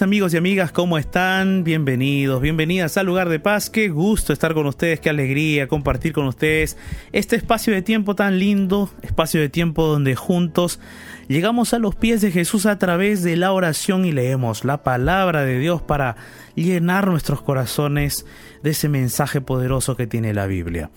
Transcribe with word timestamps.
Amigos 0.00 0.32
y 0.32 0.36
amigas, 0.36 0.70
¿cómo 0.70 0.96
están? 0.96 1.64
Bienvenidos, 1.64 2.40
bienvenidas 2.40 2.96
al 2.96 3.06
lugar 3.06 3.28
de 3.28 3.40
paz. 3.40 3.68
Qué 3.68 3.88
gusto 3.88 4.32
estar 4.32 4.54
con 4.54 4.66
ustedes, 4.66 5.00
qué 5.00 5.10
alegría 5.10 5.66
compartir 5.66 6.12
con 6.12 6.26
ustedes 6.26 6.76
este 7.10 7.34
espacio 7.34 7.72
de 7.72 7.82
tiempo 7.82 8.14
tan 8.14 8.38
lindo, 8.38 8.90
espacio 9.02 9.40
de 9.40 9.48
tiempo 9.48 9.88
donde 9.88 10.14
juntos 10.14 10.78
llegamos 11.26 11.74
a 11.74 11.80
los 11.80 11.96
pies 11.96 12.20
de 12.20 12.30
Jesús 12.30 12.66
a 12.66 12.78
través 12.78 13.24
de 13.24 13.36
la 13.36 13.52
oración 13.52 14.04
y 14.04 14.12
leemos 14.12 14.64
la 14.64 14.84
palabra 14.84 15.42
de 15.42 15.58
Dios 15.58 15.82
para 15.82 16.16
llenar 16.54 17.08
nuestros 17.08 17.42
corazones 17.42 18.24
de 18.62 18.70
ese 18.70 18.88
mensaje 18.88 19.40
poderoso 19.40 19.96
que 19.96 20.06
tiene 20.06 20.32
la 20.32 20.46
Biblia. 20.46 20.90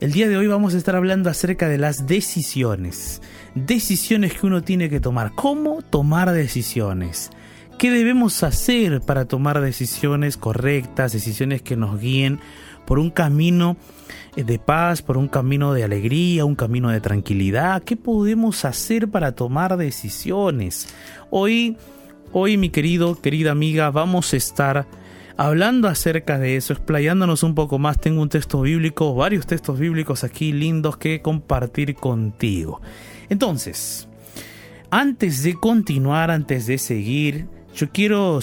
El 0.00 0.10
día 0.10 0.28
de 0.28 0.36
hoy 0.36 0.48
vamos 0.48 0.74
a 0.74 0.78
estar 0.78 0.96
hablando 0.96 1.30
acerca 1.30 1.68
de 1.68 1.78
las 1.78 2.06
decisiones, 2.08 3.22
decisiones 3.54 4.34
que 4.34 4.46
uno 4.46 4.62
tiene 4.62 4.90
que 4.90 4.98
tomar, 4.98 5.32
cómo 5.36 5.82
tomar 5.82 6.32
decisiones. 6.32 7.30
¿Qué 7.80 7.90
debemos 7.90 8.42
hacer 8.42 9.00
para 9.00 9.24
tomar 9.24 9.58
decisiones 9.62 10.36
correctas, 10.36 11.14
decisiones 11.14 11.62
que 11.62 11.76
nos 11.76 11.98
guíen 11.98 12.38
por 12.84 12.98
un 12.98 13.08
camino 13.08 13.78
eh, 14.36 14.44
de 14.44 14.58
paz, 14.58 15.00
por 15.00 15.16
un 15.16 15.28
camino 15.28 15.72
de 15.72 15.82
alegría, 15.82 16.44
un 16.44 16.56
camino 16.56 16.90
de 16.90 17.00
tranquilidad? 17.00 17.82
¿Qué 17.82 17.96
podemos 17.96 18.66
hacer 18.66 19.08
para 19.08 19.32
tomar 19.32 19.78
decisiones? 19.78 20.94
Hoy, 21.30 21.78
hoy 22.32 22.58
mi 22.58 22.68
querido, 22.68 23.18
querida 23.18 23.52
amiga, 23.52 23.90
vamos 23.90 24.34
a 24.34 24.36
estar 24.36 24.86
hablando 25.38 25.88
acerca 25.88 26.38
de 26.38 26.56
eso, 26.56 26.74
explayándonos 26.74 27.42
un 27.42 27.54
poco 27.54 27.78
más. 27.78 27.98
Tengo 27.98 28.20
un 28.20 28.28
texto 28.28 28.60
bíblico, 28.60 29.14
varios 29.14 29.46
textos 29.46 29.78
bíblicos 29.78 30.22
aquí 30.22 30.52
lindos 30.52 30.98
que 30.98 31.22
compartir 31.22 31.94
contigo. 31.94 32.82
Entonces, 33.30 34.06
antes 34.90 35.42
de 35.42 35.54
continuar, 35.54 36.30
antes 36.30 36.66
de 36.66 36.76
seguir, 36.76 37.48
yo 37.74 37.90
quiero 37.90 38.40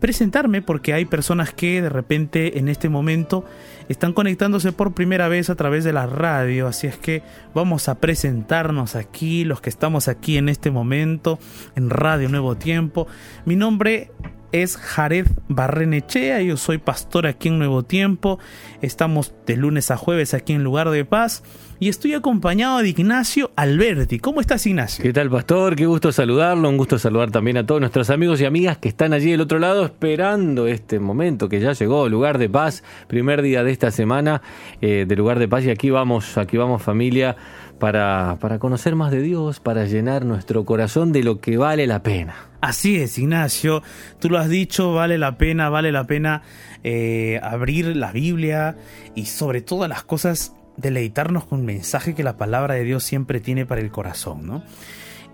presentarme 0.00 0.62
porque 0.62 0.94
hay 0.94 1.04
personas 1.04 1.52
que 1.52 1.82
de 1.82 1.88
repente 1.88 2.58
en 2.58 2.68
este 2.68 2.88
momento 2.88 3.44
están 3.88 4.12
conectándose 4.12 4.72
por 4.72 4.94
primera 4.94 5.28
vez 5.28 5.50
a 5.50 5.56
través 5.56 5.84
de 5.84 5.92
la 5.92 6.06
radio, 6.06 6.66
así 6.66 6.86
es 6.86 6.96
que 6.96 7.22
vamos 7.54 7.88
a 7.88 7.96
presentarnos 7.96 8.96
aquí, 8.96 9.44
los 9.44 9.60
que 9.60 9.70
estamos 9.70 10.08
aquí 10.08 10.38
en 10.38 10.48
este 10.48 10.70
momento 10.70 11.38
en 11.76 11.90
Radio 11.90 12.28
Nuevo 12.28 12.56
Tiempo. 12.56 13.06
Mi 13.44 13.56
nombre 13.56 14.10
es 14.52 14.76
Jared 14.76 15.26
Barrenechea, 15.48 16.40
yo 16.40 16.56
soy 16.56 16.78
pastor 16.78 17.26
aquí 17.26 17.48
en 17.48 17.58
Nuevo 17.58 17.82
Tiempo, 17.84 18.38
estamos 18.80 19.34
de 19.46 19.56
lunes 19.56 19.90
a 19.90 19.96
jueves 19.96 20.34
aquí 20.34 20.52
en 20.52 20.64
Lugar 20.64 20.90
de 20.90 21.04
Paz 21.04 21.42
y 21.80 21.88
estoy 21.88 22.12
acompañado 22.12 22.80
de 22.80 22.90
Ignacio 22.90 23.52
Alberti. 23.56 24.18
¿Cómo 24.18 24.42
estás 24.42 24.66
Ignacio? 24.66 25.02
¿Qué 25.02 25.14
tal 25.14 25.30
pastor? 25.30 25.74
Qué 25.74 25.86
gusto 25.86 26.12
saludarlo, 26.12 26.68
un 26.68 26.76
gusto 26.76 26.98
saludar 26.98 27.30
también 27.30 27.56
a 27.56 27.64
todos 27.64 27.80
nuestros 27.80 28.10
amigos 28.10 28.38
y 28.42 28.44
amigas 28.44 28.76
que 28.76 28.90
están 28.90 29.14
allí 29.14 29.30
del 29.30 29.40
otro 29.40 29.58
lado 29.58 29.86
esperando 29.86 30.66
este 30.66 31.00
momento 31.00 31.48
que 31.48 31.58
ya 31.58 31.72
llegó, 31.72 32.06
Lugar 32.10 32.36
de 32.36 32.50
Paz, 32.50 32.84
primer 33.08 33.40
día 33.40 33.64
de 33.64 33.72
esta 33.72 33.90
semana 33.90 34.42
eh, 34.82 35.06
de 35.08 35.16
Lugar 35.16 35.38
de 35.38 35.48
Paz 35.48 35.64
y 35.64 35.70
aquí 35.70 35.88
vamos, 35.88 36.36
aquí 36.36 36.58
vamos 36.58 36.82
familia 36.82 37.36
para, 37.78 38.36
para 38.40 38.58
conocer 38.58 38.94
más 38.94 39.10
de 39.10 39.22
Dios, 39.22 39.58
para 39.58 39.86
llenar 39.86 40.26
nuestro 40.26 40.66
corazón 40.66 41.12
de 41.12 41.22
lo 41.22 41.40
que 41.40 41.56
vale 41.56 41.86
la 41.86 42.02
pena. 42.02 42.50
Así 42.60 43.00
es, 43.00 43.16
Ignacio, 43.16 43.82
tú 44.18 44.28
lo 44.28 44.36
has 44.36 44.50
dicho, 44.50 44.92
vale 44.92 45.16
la 45.16 45.38
pena, 45.38 45.70
vale 45.70 45.92
la 45.92 46.06
pena 46.06 46.42
eh, 46.84 47.40
abrir 47.42 47.96
la 47.96 48.12
Biblia 48.12 48.76
y 49.14 49.24
sobre 49.24 49.62
todas 49.62 49.88
las 49.88 50.02
cosas 50.02 50.52
deleitarnos 50.80 51.44
con 51.44 51.60
un 51.60 51.66
mensaje 51.66 52.14
que 52.14 52.22
la 52.22 52.36
palabra 52.36 52.74
de 52.74 52.84
Dios 52.84 53.04
siempre 53.04 53.40
tiene 53.40 53.66
para 53.66 53.80
el 53.80 53.90
corazón, 53.90 54.46
¿no? 54.46 54.62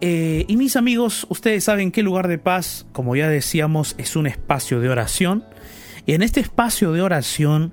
Eh, 0.01 0.45
y 0.49 0.57
mis 0.57 0.77
amigos, 0.77 1.27
ustedes 1.31 1.65
saben 1.65 1.91
que 1.91 2.01
el 2.01 2.07
lugar 2.07 2.29
de 2.29 2.39
paz, 2.39 2.87
como 2.93 3.17
ya 3.17 3.29
decíamos, 3.29 3.95
es 3.99 4.15
un 4.15 4.27
espacio 4.27 4.81
de 4.81 4.91
oración. 4.91 5.45
Y 6.05 6.13
en 6.13 6.23
este 6.23 6.41
espacio 6.41 6.93
de 6.93 7.03
oración 7.03 7.73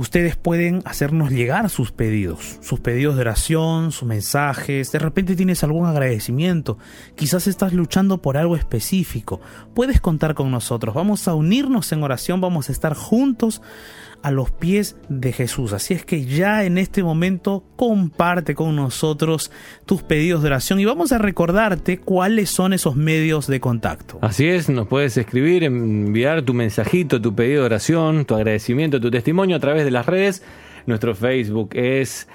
ustedes 0.00 0.34
pueden 0.36 0.82
hacernos 0.86 1.30
llegar 1.30 1.68
sus 1.68 1.92
pedidos, 1.92 2.58
sus 2.62 2.80
pedidos 2.80 3.16
de 3.16 3.20
oración, 3.20 3.92
sus 3.92 4.08
mensajes, 4.08 4.92
de 4.92 4.98
repente 4.98 5.36
tienes 5.36 5.62
algún 5.62 5.86
agradecimiento, 5.86 6.78
quizás 7.16 7.46
estás 7.46 7.74
luchando 7.74 8.22
por 8.22 8.38
algo 8.38 8.56
específico, 8.56 9.40
puedes 9.74 10.00
contar 10.00 10.34
con 10.34 10.50
nosotros, 10.50 10.94
vamos 10.94 11.28
a 11.28 11.34
unirnos 11.34 11.92
en 11.92 12.02
oración, 12.02 12.40
vamos 12.40 12.68
a 12.68 12.72
estar 12.72 12.94
juntos 12.94 13.60
a 14.22 14.30
los 14.30 14.50
pies 14.50 14.96
de 15.08 15.32
Jesús. 15.32 15.72
Así 15.72 15.94
es 15.94 16.04
que 16.04 16.24
ya 16.24 16.64
en 16.64 16.78
este 16.78 17.02
momento 17.02 17.64
comparte 17.76 18.54
con 18.54 18.76
nosotros 18.76 19.50
tus 19.86 20.02
pedidos 20.02 20.42
de 20.42 20.48
oración 20.48 20.80
y 20.80 20.84
vamos 20.84 21.12
a 21.12 21.18
recordarte 21.18 21.98
cuáles 21.98 22.50
son 22.50 22.72
esos 22.72 22.96
medios 22.96 23.46
de 23.46 23.60
contacto. 23.60 24.18
Así 24.20 24.48
es, 24.48 24.68
nos 24.68 24.88
puedes 24.88 25.16
escribir, 25.16 25.64
enviar 25.64 26.42
tu 26.42 26.54
mensajito, 26.54 27.20
tu 27.20 27.34
pedido 27.34 27.60
de 27.62 27.66
oración, 27.66 28.24
tu 28.24 28.34
agradecimiento, 28.34 29.00
tu 29.00 29.10
testimonio 29.10 29.56
a 29.56 29.60
través 29.60 29.84
de 29.84 29.90
las 29.90 30.06
redes. 30.06 30.42
Nuestro 30.86 31.14
Facebook 31.14 31.70
es 31.74 32.28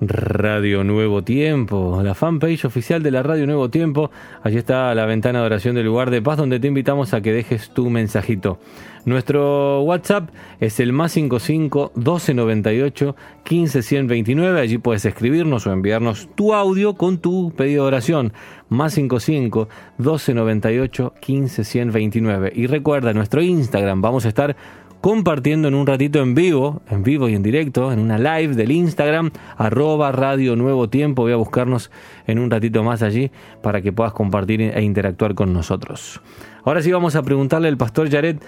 Radio 0.00 0.84
Nuevo 0.84 1.22
Tiempo, 1.22 2.02
la 2.02 2.14
fanpage 2.14 2.66
oficial 2.66 3.02
de 3.02 3.10
la 3.10 3.22
Radio 3.22 3.46
Nuevo 3.46 3.70
Tiempo. 3.70 4.10
Allí 4.42 4.58
está 4.58 4.94
la 4.94 5.06
ventana 5.06 5.40
de 5.40 5.46
oración 5.46 5.74
del 5.74 5.86
lugar 5.86 6.10
de 6.10 6.20
paz 6.20 6.36
donde 6.36 6.60
te 6.60 6.68
invitamos 6.68 7.14
a 7.14 7.22
que 7.22 7.32
dejes 7.32 7.70
tu 7.70 7.88
mensajito. 7.88 8.58
Nuestro 9.06 9.80
WhatsApp 9.82 10.28
es 10.60 10.80
el 10.80 10.92
más 10.92 11.12
55 11.12 11.92
1298 11.94 13.16
15 13.44 13.82
129. 13.82 14.60
Allí 14.60 14.78
puedes 14.78 15.04
escribirnos 15.06 15.66
o 15.66 15.72
enviarnos 15.72 16.28
tu 16.34 16.52
audio 16.52 16.94
con 16.94 17.18
tu 17.18 17.52
pedido 17.56 17.84
de 17.84 17.88
oración. 17.88 18.32
Más 18.68 18.94
55 18.94 19.68
1298 19.96 21.14
15 21.20 21.64
129. 21.64 22.52
Y 22.54 22.66
recuerda, 22.66 23.14
nuestro 23.14 23.40
Instagram, 23.40 24.02
vamos 24.02 24.26
a 24.26 24.28
estar 24.28 24.56
compartiendo 25.00 25.68
en 25.68 25.74
un 25.74 25.86
ratito 25.86 26.20
en 26.20 26.34
vivo, 26.34 26.82
en 26.90 27.02
vivo 27.02 27.28
y 27.28 27.34
en 27.34 27.42
directo, 27.42 27.92
en 27.92 27.98
una 27.98 28.18
live 28.18 28.54
del 28.54 28.70
Instagram, 28.70 29.30
arroba 29.56 30.12
Radio 30.12 30.56
Nuevo 30.56 30.88
Tiempo. 30.88 31.22
Voy 31.22 31.32
a 31.32 31.36
buscarnos 31.36 31.90
en 32.26 32.38
un 32.38 32.50
ratito 32.50 32.82
más 32.82 33.02
allí 33.02 33.30
para 33.62 33.82
que 33.82 33.92
puedas 33.92 34.12
compartir 34.12 34.60
e 34.60 34.82
interactuar 34.82 35.34
con 35.34 35.52
nosotros. 35.52 36.20
Ahora 36.64 36.82
sí 36.82 36.90
vamos 36.90 37.14
a 37.14 37.22
preguntarle 37.22 37.68
al 37.68 37.76
pastor 37.76 38.10
Jared 38.10 38.38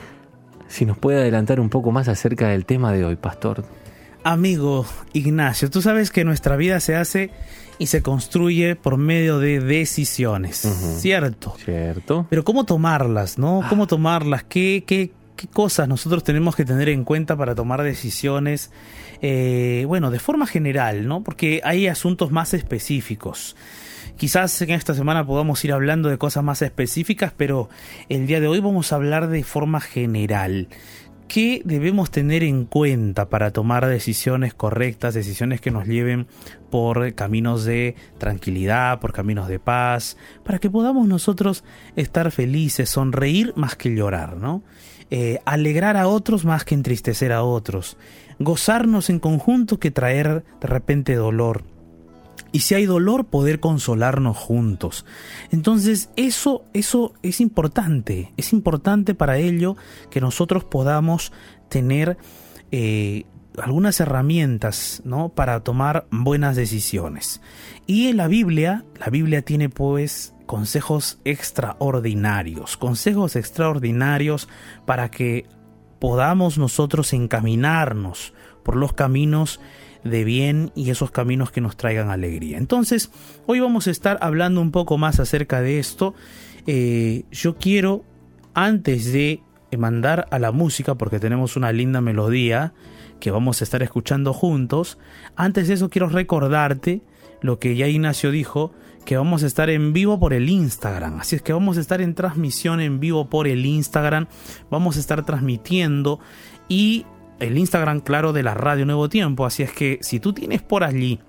si 0.67 0.85
nos 0.85 0.99
puede 0.99 1.21
adelantar 1.21 1.61
un 1.61 1.71
poco 1.71 1.93
más 1.93 2.09
acerca 2.09 2.49
del 2.49 2.65
tema 2.67 2.93
de 2.93 3.05
hoy, 3.05 3.17
pastor. 3.17 3.65
Amigo 4.25 4.85
Ignacio, 5.13 5.71
tú 5.71 5.81
sabes 5.81 6.11
que 6.11 6.25
nuestra 6.25 6.57
vida 6.57 6.81
se 6.81 6.97
hace 6.97 7.31
y 7.79 7.87
se 7.87 8.03
construye 8.03 8.77
por 8.77 8.97
medio 8.97 9.39
de 9.39 9.61
decisiones, 9.61 10.57
¿cierto? 11.01 11.55
Cierto. 11.65 12.27
Pero 12.29 12.45
¿cómo 12.45 12.65
tomarlas, 12.65 13.39
no? 13.39 13.63
¿Cómo 13.69 13.87
tomarlas? 13.87 14.43
¿Qué, 14.45 14.83
qué, 14.87 15.13
qué 15.39 15.47
cosas 15.47 15.89
nosotros 15.89 16.25
tenemos 16.25 16.57
que 16.57 16.65
tener 16.65 16.89
en 16.89 17.05
cuenta 17.05 17.37
para 17.37 17.55
tomar 17.55 17.83
decisiones, 17.85 18.73
eh, 19.23 19.85
bueno, 19.87 20.11
de 20.11 20.19
forma 20.19 20.49
general, 20.49 21.07
¿no? 21.07 21.23
Porque 21.23 21.61
hay 21.63 21.87
asuntos 21.87 22.33
más 22.33 22.55
específicos. 22.55 23.55
Quizás 24.17 24.61
en 24.63 24.71
esta 24.71 24.95
semana 24.95 25.25
podamos 25.25 25.65
ir 25.65 25.73
hablando 25.73 26.09
de 26.09 26.19
cosas 26.19 26.43
más 26.43 26.61
específicas, 26.61 27.33
pero 27.37 27.69
el 28.09 28.27
día 28.27 28.41
de 28.41 28.49
hoy 28.49 28.59
vamos 28.59 28.93
a 28.93 28.97
hablar 28.97 29.29
de 29.29 29.45
forma 29.45 29.81
general. 29.81 30.67
¿Qué 31.29 31.63
debemos 31.65 32.11
tener 32.11 32.43
en 32.43 32.65
cuenta 32.65 33.29
para 33.29 33.53
tomar 33.53 33.87
decisiones 33.87 34.55
correctas, 34.55 35.15
decisiones 35.15 35.61
que 35.61 35.71
nos 35.71 35.87
lleven 35.87 36.27
por 36.69 37.15
caminos 37.15 37.65
de 37.65 37.95
tranquilidad, 38.17 38.99
por 38.99 39.13
caminos 39.13 39.47
de 39.47 39.61
paz, 39.61 40.17
para 40.43 40.59
que 40.59 40.71
podamos 40.71 41.07
nosotros 41.07 41.63
estar 41.95 42.33
felices, 42.33 42.91
sonreír 42.91 43.53
más 43.55 43.77
que 43.77 43.95
llorar, 43.95 44.37
¿no? 44.37 44.65
Eh, 45.11 45.41
alegrar 45.47 45.97
a 45.97 46.07
otros 46.07 46.45
más 46.45 46.65
que 46.65 46.75
entristecer 46.75 47.33
a 47.33 47.43
otros, 47.43 47.97
gozarnos 48.39 49.09
en 49.09 49.21
conjunto 49.21 49.79
que 49.79 49.91
traer 49.91 50.45
de 50.61 50.69
repente 50.69 51.15
dolor. 51.15 51.65
Y 52.53 52.61
si 52.61 52.75
hay 52.75 52.87
dolor, 52.87 53.27
poder 53.27 53.61
consolarnos 53.61 54.37
juntos. 54.37 55.05
Entonces, 55.51 56.11
eso, 56.17 56.65
eso 56.73 57.15
es 57.23 57.41
importante. 57.41 58.33
Es 58.37 58.53
importante 58.53 59.15
para 59.15 59.39
ello 59.39 59.77
que 60.11 60.21
nosotros 60.21 60.65
podamos 60.65 61.33
tener 61.69 62.17
eh, 62.71 63.25
algunas 63.59 64.01
herramientas 64.01 65.03
¿no? 65.05 65.31
para 65.31 65.61
tomar 65.61 66.07
buenas 66.11 66.57
decisiones. 66.57 67.41
Y 67.91 68.09
en 68.09 68.19
la 68.19 68.29
Biblia, 68.29 68.85
la 69.01 69.07
Biblia 69.07 69.41
tiene 69.41 69.71
pues 69.71 70.35
consejos 70.45 71.21
extraordinarios, 71.25 72.77
consejos 72.77 73.35
extraordinarios 73.35 74.47
para 74.85 75.11
que 75.11 75.47
podamos 75.99 76.59
nosotros 76.59 77.15
encaminarnos 77.15 78.35
por 78.63 78.77
los 78.77 78.93
caminos 78.93 79.59
de 80.05 80.25
bien 80.25 80.71
y 80.75 80.91
esos 80.91 81.11
caminos 81.11 81.51
que 81.51 81.63
nos 81.63 81.79
traigan 81.79 82.11
alegría. 82.11 82.59
Entonces, 82.59 83.11
hoy 83.47 83.61
vamos 83.61 83.87
a 83.87 83.91
estar 83.91 84.19
hablando 84.21 84.61
un 84.61 84.71
poco 84.71 84.99
más 84.99 85.19
acerca 85.19 85.63
de 85.63 85.79
esto. 85.79 86.15
Eh, 86.67 87.25
yo 87.33 87.57
quiero, 87.57 88.05
antes 88.53 89.11
de 89.15 89.41
mandar 89.79 90.27
a 90.31 90.39
la 90.39 90.53
música, 90.53 90.97
porque 90.97 91.21
tenemos 91.21 91.57
una 91.57 91.73
linda 91.73 92.03
melodía 92.03 92.75
que 93.19 93.31
vamos 93.31 93.63
a 93.63 93.65
estar 93.65 93.83
escuchando 93.83 94.35
juntos, 94.35 94.99
antes 95.37 95.69
de 95.69 95.75
eso 95.75 95.89
quiero 95.89 96.11
recordarte 96.11 97.01
lo 97.41 97.59
que 97.59 97.77
ya 97.77 97.87
Ignacio 97.87 98.31
dijo, 98.31 98.73
que 99.05 99.17
vamos 99.17 99.43
a 99.43 99.47
estar 99.47 99.71
en 99.71 99.93
vivo 99.93 100.19
por 100.21 100.35
el 100.35 100.51
Instagram. 100.51 101.21
Así 101.21 101.37
es 101.37 101.43
que 101.43 101.53
vamos 101.53 101.79
a 101.79 101.81
estar 101.81 102.01
en 102.01 102.15
transmisión 102.15 102.81
en 102.81 103.01
vivo 103.01 103.31
por 103.31 103.49
el 103.49 103.65
Instagram. 103.65 104.27
Vamos 104.71 104.97
a 104.97 105.01
estar 105.01 105.25
transmitiendo 105.25 106.21
y 106.69 107.07
el 107.41 107.57
Instagram, 107.57 108.01
claro, 108.01 108.33
de 108.33 108.43
la 108.43 108.55
Radio 108.55 108.85
Nuevo 108.85 109.09
Tiempo. 109.09 109.47
Así 109.47 109.63
es 109.63 109.73
que 109.73 109.99
si 110.03 110.21
tú 110.21 110.33
tienes 110.33 110.61
por 110.61 110.85
allí, 110.85 111.21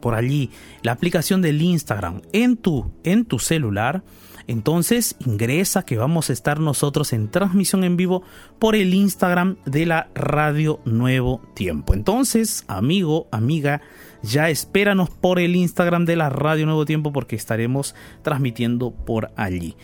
por 0.00 0.14
allí, 0.14 0.50
la 0.82 0.92
aplicación 0.92 1.42
del 1.42 1.60
Instagram 1.62 2.22
en 2.32 2.56
tu, 2.56 2.92
en 3.02 3.24
tu 3.24 3.38
celular, 3.38 4.04
entonces 4.46 5.16
ingresa 5.26 5.84
que 5.84 5.96
vamos 5.96 6.30
a 6.30 6.32
estar 6.32 6.60
nosotros 6.60 7.12
en 7.12 7.30
transmisión 7.30 7.84
en 7.84 7.96
vivo 7.96 8.22
por 8.58 8.74
el 8.74 8.94
Instagram 8.94 9.56
de 9.64 9.86
la 9.86 10.08
Radio 10.14 10.80
Nuevo 10.84 11.40
Tiempo. 11.54 11.94
Entonces, 11.94 12.64
amigo, 12.68 13.26
amiga, 13.30 13.80
ya 14.22 14.50
espéranos 14.50 15.10
por 15.10 15.38
el 15.38 15.56
Instagram 15.56 16.04
de 16.04 16.16
la 16.16 16.30
Radio 16.30 16.66
Nuevo 16.66 16.84
Tiempo 16.84 17.12
porque 17.12 17.36
estaremos 17.36 17.94
transmitiendo 18.22 18.90
por 18.90 19.30
allí. 19.36 19.76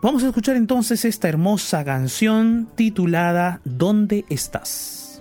Vamos 0.00 0.22
a 0.22 0.28
escuchar 0.28 0.56
entonces 0.56 1.04
esta 1.04 1.28
hermosa 1.28 1.84
canción 1.84 2.68
titulada 2.76 3.60
¿Dónde 3.64 4.24
estás? 4.28 5.20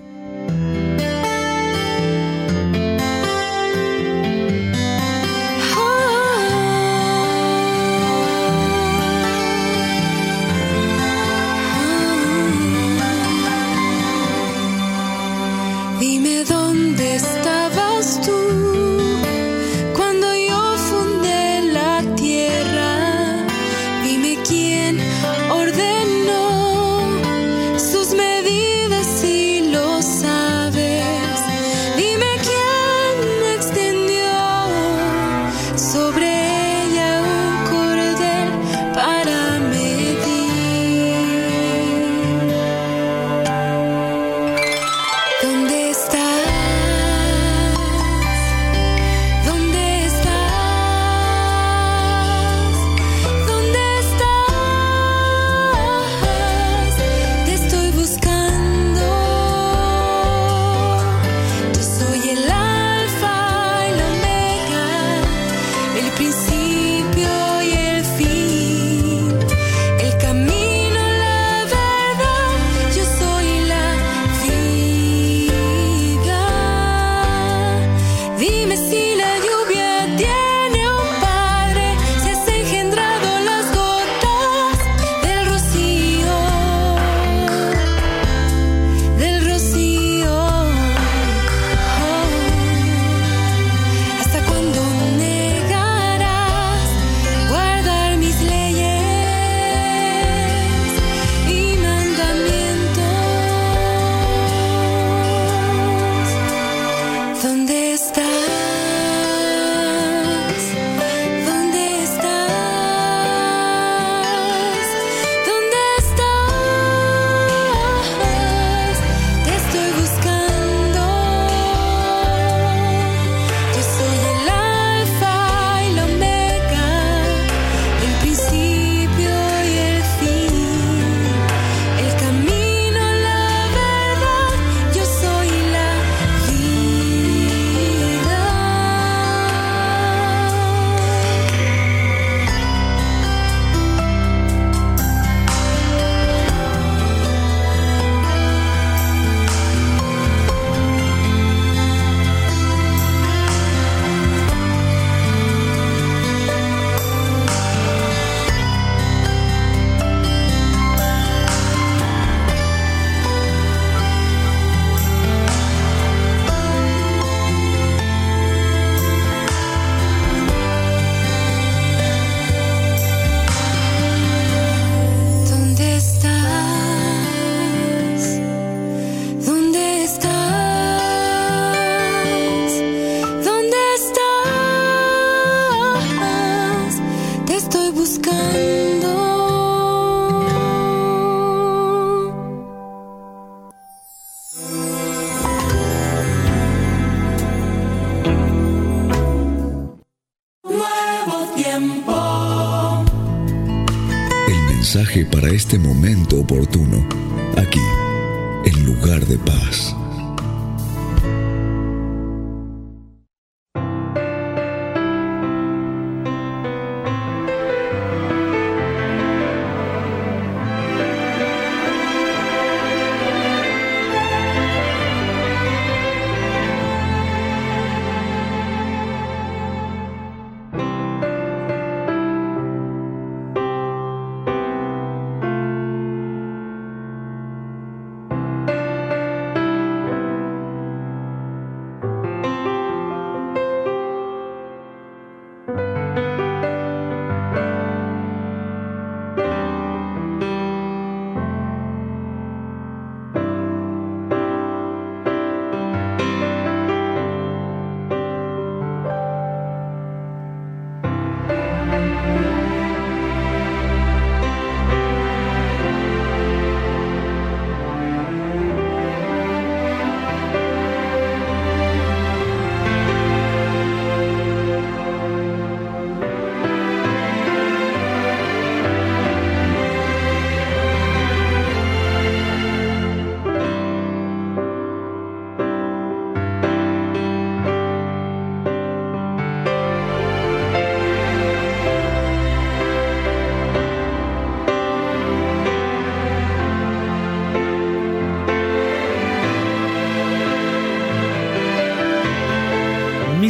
Este 205.67 205.79
momento 205.79 206.06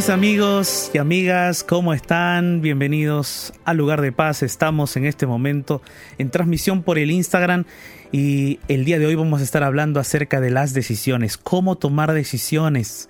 amigos 0.08 0.90
y 0.94 0.98
amigas, 0.98 1.62
¿cómo 1.64 1.92
están? 1.92 2.62
Bienvenidos 2.62 3.52
al 3.64 3.76
lugar 3.76 4.00
de 4.00 4.12
paz. 4.12 4.42
Estamos 4.42 4.96
en 4.96 5.04
este 5.04 5.26
momento 5.26 5.82
en 6.18 6.30
transmisión 6.30 6.82
por 6.82 6.98
el 6.98 7.10
Instagram 7.10 7.64
y 8.10 8.58
el 8.68 8.84
día 8.84 8.98
de 8.98 9.06
hoy 9.06 9.14
vamos 9.16 9.40
a 9.40 9.44
estar 9.44 9.62
hablando 9.62 10.00
acerca 10.00 10.40
de 10.40 10.50
las 10.50 10.72
decisiones, 10.72 11.36
cómo 11.36 11.76
tomar 11.76 12.12
decisiones, 12.12 13.08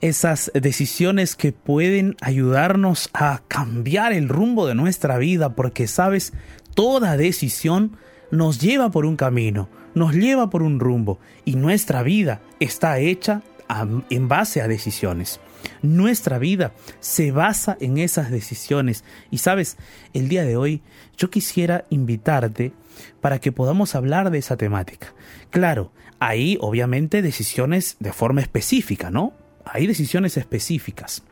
esas 0.00 0.50
decisiones 0.54 1.36
que 1.36 1.52
pueden 1.52 2.16
ayudarnos 2.22 3.10
a 3.12 3.42
cambiar 3.48 4.12
el 4.12 4.28
rumbo 4.28 4.66
de 4.66 4.74
nuestra 4.74 5.18
vida, 5.18 5.54
porque 5.54 5.86
sabes, 5.86 6.32
toda 6.74 7.16
decisión 7.16 7.96
nos 8.30 8.58
lleva 8.60 8.90
por 8.90 9.04
un 9.04 9.16
camino, 9.16 9.68
nos 9.94 10.14
lleva 10.14 10.48
por 10.48 10.62
un 10.62 10.80
rumbo 10.80 11.18
y 11.44 11.56
nuestra 11.56 12.02
vida 12.02 12.40
está 12.58 12.98
hecha 13.00 13.42
a- 13.68 13.86
en 14.08 14.28
base 14.28 14.62
a 14.62 14.68
decisiones. 14.68 15.40
Nuestra 15.82 16.38
vida 16.38 16.72
se 17.00 17.30
basa 17.32 17.76
en 17.80 17.98
esas 17.98 18.30
decisiones. 18.30 19.04
Y 19.30 19.38
sabes, 19.38 19.76
el 20.12 20.28
día 20.28 20.44
de 20.44 20.56
hoy 20.56 20.82
yo 21.16 21.30
quisiera 21.30 21.84
invitarte 21.90 22.72
para 23.20 23.40
que 23.40 23.52
podamos 23.52 23.94
hablar 23.94 24.30
de 24.30 24.38
esa 24.38 24.56
temática. 24.56 25.14
Claro, 25.50 25.92
hay 26.18 26.58
obviamente 26.60 27.22
decisiones 27.22 27.96
de 28.00 28.12
forma 28.12 28.40
específica, 28.40 29.10
¿no? 29.10 29.32
Hay 29.64 29.86
decisiones 29.86 30.36
específicas. 30.36 31.22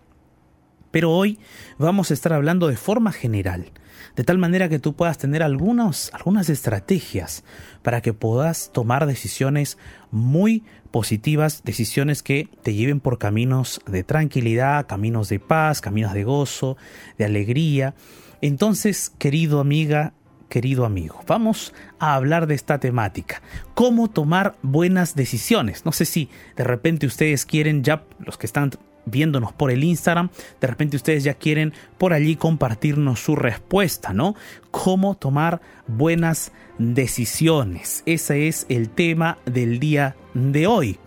Pero 0.91 1.13
hoy 1.13 1.39
vamos 1.79 2.11
a 2.11 2.15
estar 2.15 2.33
hablando 2.33 2.69
de 2.69 2.77
forma 2.77 3.13
general, 3.13 3.73
de 4.17 4.25
tal 4.25 4.39
manera 4.39 4.69
que 4.69 4.79
tú 4.79 4.95
puedas 4.95 5.19
tener 5.19 5.43
algunos, 5.43 6.11
algunas 6.15 6.49
estrategias 6.49 7.45
para 7.83 8.01
que 8.01 8.15
puedas 8.15 8.73
tomar 8.73 9.07
decisiones 9.07 9.77
muy 10.11 10.65
positivas, 10.91 11.63
decisiones 11.65 12.23
que 12.23 12.49
te 12.63 12.73
lleven 12.73 13.01
por 13.01 13.19
caminos 13.19 13.83
de 13.87 14.03
tranquilidad, 14.03 14.87
caminos 14.87 15.29
de 15.29 15.39
paz, 15.39 15.83
caminos 15.83 16.15
de 16.15 16.25
gozo, 16.25 16.79
de 17.19 17.27
alegría. 17.27 17.95
Entonces, 18.41 19.13
querido 19.19 19.61
amiga, 19.61 20.15
querido 20.49 20.87
amigo, 20.87 21.21
vamos 21.27 21.75
a 21.99 22.15
hablar 22.15 22.47
de 22.47 22.55
esta 22.55 22.79
temática. 22.79 23.43
¿Cómo 23.75 24.09
tomar 24.09 24.57
buenas 24.63 25.15
decisiones? 25.15 25.85
No 25.85 25.93
sé 25.93 26.07
si 26.07 26.31
de 26.57 26.65
repente 26.65 27.07
ustedes 27.07 27.45
quieren 27.45 27.85
ya, 27.85 28.05
los 28.19 28.39
que 28.39 28.47
están 28.47 28.71
viéndonos 29.07 29.53
por 29.53 29.71
el 29.71 29.83
Instagram, 29.83 30.29
de 30.61 30.67
repente 30.67 30.97
ustedes 30.97 31.25
ya 31.25 31.35
quieren 31.35 31.73
por 31.97 32.13
allí 32.13 32.37
compartirnos 32.37 33.21
su 33.21 33.37
respuesta, 33.37 34.13
¿no? 34.13 34.35
Cómo 34.71 35.15
tomar 35.15 35.61
buenas 35.87 36.53
decisiones. 36.79 38.03
Ese 38.05 38.49
es 38.49 38.67
el 38.69 38.91
tema 38.91 39.39
del 39.47 39.79
día 39.79 40.17
de 40.35 40.67
hoy. 40.67 40.99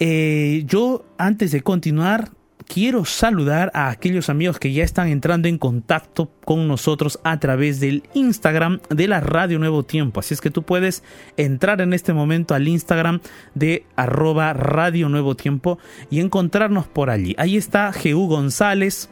Eh, 0.00 0.64
yo, 0.66 1.04
antes 1.18 1.52
de 1.52 1.60
continuar, 1.60 2.30
quiero 2.72 3.04
saludar 3.04 3.72
a 3.74 3.90
aquellos 3.90 4.30
amigos 4.30 4.60
que 4.60 4.72
ya 4.72 4.84
están 4.84 5.08
entrando 5.08 5.48
en 5.48 5.58
contacto 5.58 6.30
con 6.44 6.68
nosotros 6.68 7.18
a 7.24 7.40
través 7.40 7.80
del 7.80 8.04
Instagram 8.14 8.78
de 8.90 9.08
la 9.08 9.20
Radio 9.20 9.58
Nuevo 9.58 9.82
Tiempo. 9.82 10.20
Así 10.20 10.34
es 10.34 10.40
que 10.40 10.50
tú 10.50 10.62
puedes 10.62 11.02
entrar 11.36 11.80
en 11.80 11.92
este 11.92 12.12
momento 12.12 12.54
al 12.54 12.68
Instagram 12.68 13.20
de 13.56 13.84
arroba 13.96 14.52
Radio 14.52 15.08
Nuevo 15.08 15.34
Tiempo 15.34 15.80
y 16.10 16.20
encontrarnos 16.20 16.86
por 16.86 17.10
allí. 17.10 17.34
Ahí 17.38 17.56
está 17.56 17.92
Jeú 17.92 18.28
González, 18.28 19.10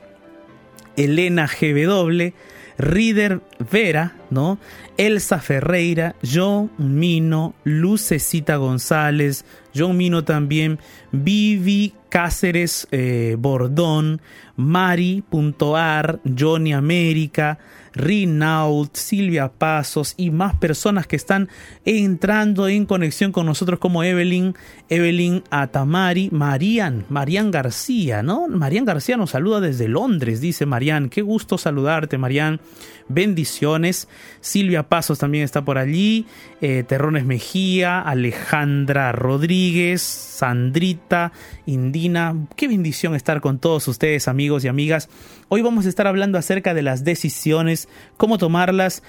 Elena 0.96 1.48
GW, 1.48 2.32
Rider 2.78 3.40
Vera, 3.70 4.14
¿no? 4.30 4.58
Elsa 4.96 5.40
Ferreira, 5.40 6.14
John 6.22 6.70
Mino, 6.78 7.54
Lucecita 7.64 8.56
González, 8.56 9.44
John 9.74 9.96
Mino 9.96 10.24
también, 10.24 10.78
Vivi 11.12 11.94
Cáceres 12.08 12.88
eh, 12.90 13.36
Bordón, 13.38 14.20
Mari.ar, 14.56 16.20
Johnny 16.38 16.72
América, 16.72 17.58
Rinault, 17.98 18.94
Silvia 18.96 19.48
Pasos 19.48 20.14
y 20.16 20.30
más 20.30 20.54
personas 20.56 21.06
que 21.06 21.16
están 21.16 21.48
entrando 21.84 22.68
en 22.68 22.86
conexión 22.86 23.32
con 23.32 23.44
nosotros 23.44 23.78
como 23.78 24.02
Evelyn, 24.02 24.54
Evelyn 24.88 25.42
Atamari, 25.50 26.30
Marian, 26.32 27.04
Marian 27.10 27.50
García, 27.50 28.22
¿no? 28.22 28.48
Marian 28.48 28.86
García 28.86 29.16
nos 29.16 29.30
saluda 29.30 29.60
desde 29.60 29.88
Londres, 29.88 30.40
dice 30.40 30.64
Marian. 30.64 31.10
Qué 31.10 31.20
gusto 31.20 31.58
saludarte, 31.58 32.16
Marian. 32.16 32.60
Bendiciones. 33.08 34.08
Silvia 34.40 34.88
Pasos 34.88 35.18
también 35.18 35.44
está 35.44 35.64
por 35.64 35.78
allí. 35.78 36.26
eh, 36.60 36.84
Terrones 36.86 37.24
Mejía, 37.24 38.00
Alejandra 38.00 39.12
Rodríguez, 39.12 40.02
Sandrita, 40.02 41.32
Indina. 41.66 42.34
Qué 42.56 42.68
bendición 42.68 43.14
estar 43.14 43.40
con 43.40 43.58
todos 43.58 43.88
ustedes, 43.88 44.28
amigos 44.28 44.64
y 44.64 44.68
amigas. 44.68 45.08
Hoy 45.48 45.62
vamos 45.62 45.86
a 45.86 45.88
estar 45.88 46.06
hablando 46.06 46.38
acerca 46.38 46.74
de 46.74 46.82
las 46.82 47.04
decisiones, 47.04 47.88
cómo 48.16 48.38
tomarlas, 48.38 49.02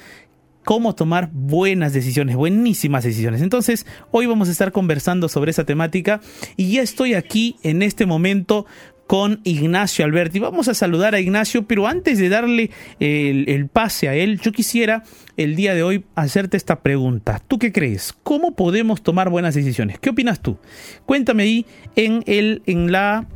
cómo 0.64 0.94
tomar 0.96 1.30
buenas 1.34 1.94
decisiones, 1.94 2.36
buenísimas 2.36 3.04
decisiones. 3.04 3.42
Entonces, 3.42 3.86
hoy 4.12 4.26
vamos 4.26 4.50
a 4.50 4.52
estar 4.52 4.72
conversando 4.72 5.28
sobre 5.28 5.52
esa 5.52 5.66
temática 5.66 6.22
y 6.58 6.74
ya 6.74 6.82
estoy 6.82 7.14
aquí 7.14 7.58
en 7.64 7.82
este 7.82 8.06
momento 8.06 8.66
con 9.10 9.42
Ignacio 9.44 10.06
Alberti. 10.06 10.38
Vamos 10.38 10.68
a 10.68 10.76
saludar 10.76 11.16
a 11.16 11.20
Ignacio, 11.20 11.66
pero 11.66 11.88
antes 11.88 12.20
de 12.20 12.30
darle 12.30 12.70
el, 13.00 13.50
el 13.50 13.68
pase 13.68 14.08
a 14.08 14.14
él, 14.14 14.40
yo 14.40 14.52
quisiera 14.52 15.02
el 15.36 15.56
día 15.56 15.74
de 15.74 15.82
hoy 15.82 16.06
hacerte 16.14 16.58
esta 16.58 16.84
pregunta. 16.84 17.42
¿Tú 17.48 17.58
qué 17.58 17.72
crees? 17.72 18.14
¿Cómo 18.22 18.54
podemos 18.54 19.02
tomar 19.02 19.32
buenas 19.32 19.56
decisiones? 19.56 19.98
¿Qué 19.98 20.12
opinas 20.12 20.44
tú? 20.44 20.60
Cuéntame 21.08 21.42
ahí 21.42 21.66
en, 21.96 22.22
el, 22.28 22.62
en 22.68 22.92
la 22.92 23.28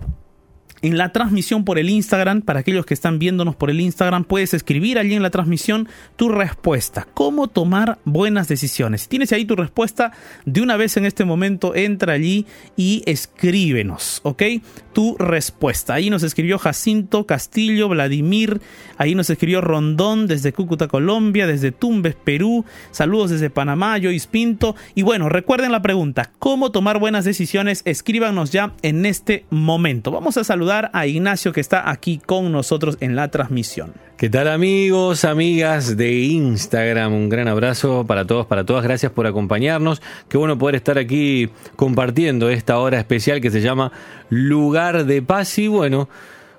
en 0.83 0.97
la 0.97 1.13
transmisión 1.13 1.63
por 1.63 1.79
el 1.79 1.89
Instagram, 1.89 2.41
para 2.41 2.59
aquellos 2.59 2.85
que 2.85 2.93
están 2.93 3.17
viéndonos 3.17 3.55
por 3.55 3.69
el 3.69 3.79
Instagram, 3.79 4.25
puedes 4.25 4.53
escribir 4.53 4.99
allí 4.99 5.13
en 5.13 5.23
la 5.23 5.29
transmisión 5.29 5.87
tu 6.17 6.27
respuesta. 6.27 7.07
¿Cómo 7.13 7.47
tomar 7.47 7.99
buenas 8.03 8.49
decisiones? 8.49 9.03
Si 9.03 9.07
tienes 9.07 9.31
ahí 9.31 9.45
tu 9.45 9.55
respuesta, 9.55 10.11
de 10.45 10.61
una 10.61 10.75
vez 10.75 10.97
en 10.97 11.05
este 11.05 11.23
momento 11.23 11.73
entra 11.73 12.13
allí 12.13 12.45
y 12.75 13.01
escríbenos, 13.05 14.19
¿ok? 14.23 14.43
Tu 14.93 15.17
respuesta. 15.17 15.95
Ahí 15.95 16.09
nos 16.09 16.23
escribió 16.23 16.59
Jacinto 16.59 17.25
Castillo, 17.25 17.89
Vladimir, 17.89 18.61
ahí 18.97 19.15
nos 19.15 19.29
escribió 19.29 19.59
Rondón 19.59 20.27
desde 20.27 20.53
Cúcuta, 20.53 20.87
Colombia, 20.87 21.47
desde 21.47 21.71
Tumbes, 21.71 22.15
Perú. 22.15 22.63
Saludos 22.91 23.31
desde 23.31 23.49
Panamá, 23.49 23.97
Joyce 24.01 24.27
Pinto. 24.29 24.75
Y 24.95 25.01
bueno, 25.01 25.29
recuerden 25.29 25.71
la 25.71 25.81
pregunta, 25.81 26.31
¿cómo 26.39 26.71
tomar 26.71 26.99
buenas 26.99 27.25
decisiones? 27.25 27.81
Escríbanos 27.85 28.51
ya 28.51 28.73
en 28.81 29.05
este 29.05 29.45
momento. 29.49 30.11
Vamos 30.11 30.37
a 30.37 30.43
saludar 30.43 30.91
a 30.93 31.07
Ignacio 31.07 31.53
que 31.53 31.61
está 31.61 31.89
aquí 31.89 32.19
con 32.23 32.51
nosotros 32.51 32.97
en 32.99 33.15
la 33.15 33.29
transmisión. 33.29 33.93
¿Qué 34.17 34.29
tal 34.29 34.47
amigos, 34.47 35.25
amigas 35.25 35.97
de 35.97 36.13
Instagram? 36.13 37.13
Un 37.13 37.29
gran 37.29 37.47
abrazo 37.47 38.05
para 38.05 38.25
todos, 38.25 38.45
para 38.45 38.63
todas. 38.63 38.83
Gracias 38.83 39.11
por 39.11 39.27
acompañarnos. 39.27 40.01
Qué 40.29 40.37
bueno 40.37 40.57
poder 40.57 40.75
estar 40.75 40.97
aquí 40.97 41.49
compartiendo 41.75 42.49
esta 42.49 42.77
hora 42.77 42.99
especial 42.99 43.41
que 43.41 43.49
se 43.49 43.59
llama 43.59 43.91
Lugar 44.33 45.05
de 45.05 45.21
Paz. 45.21 45.59
Y 45.59 45.67
bueno, 45.67 46.09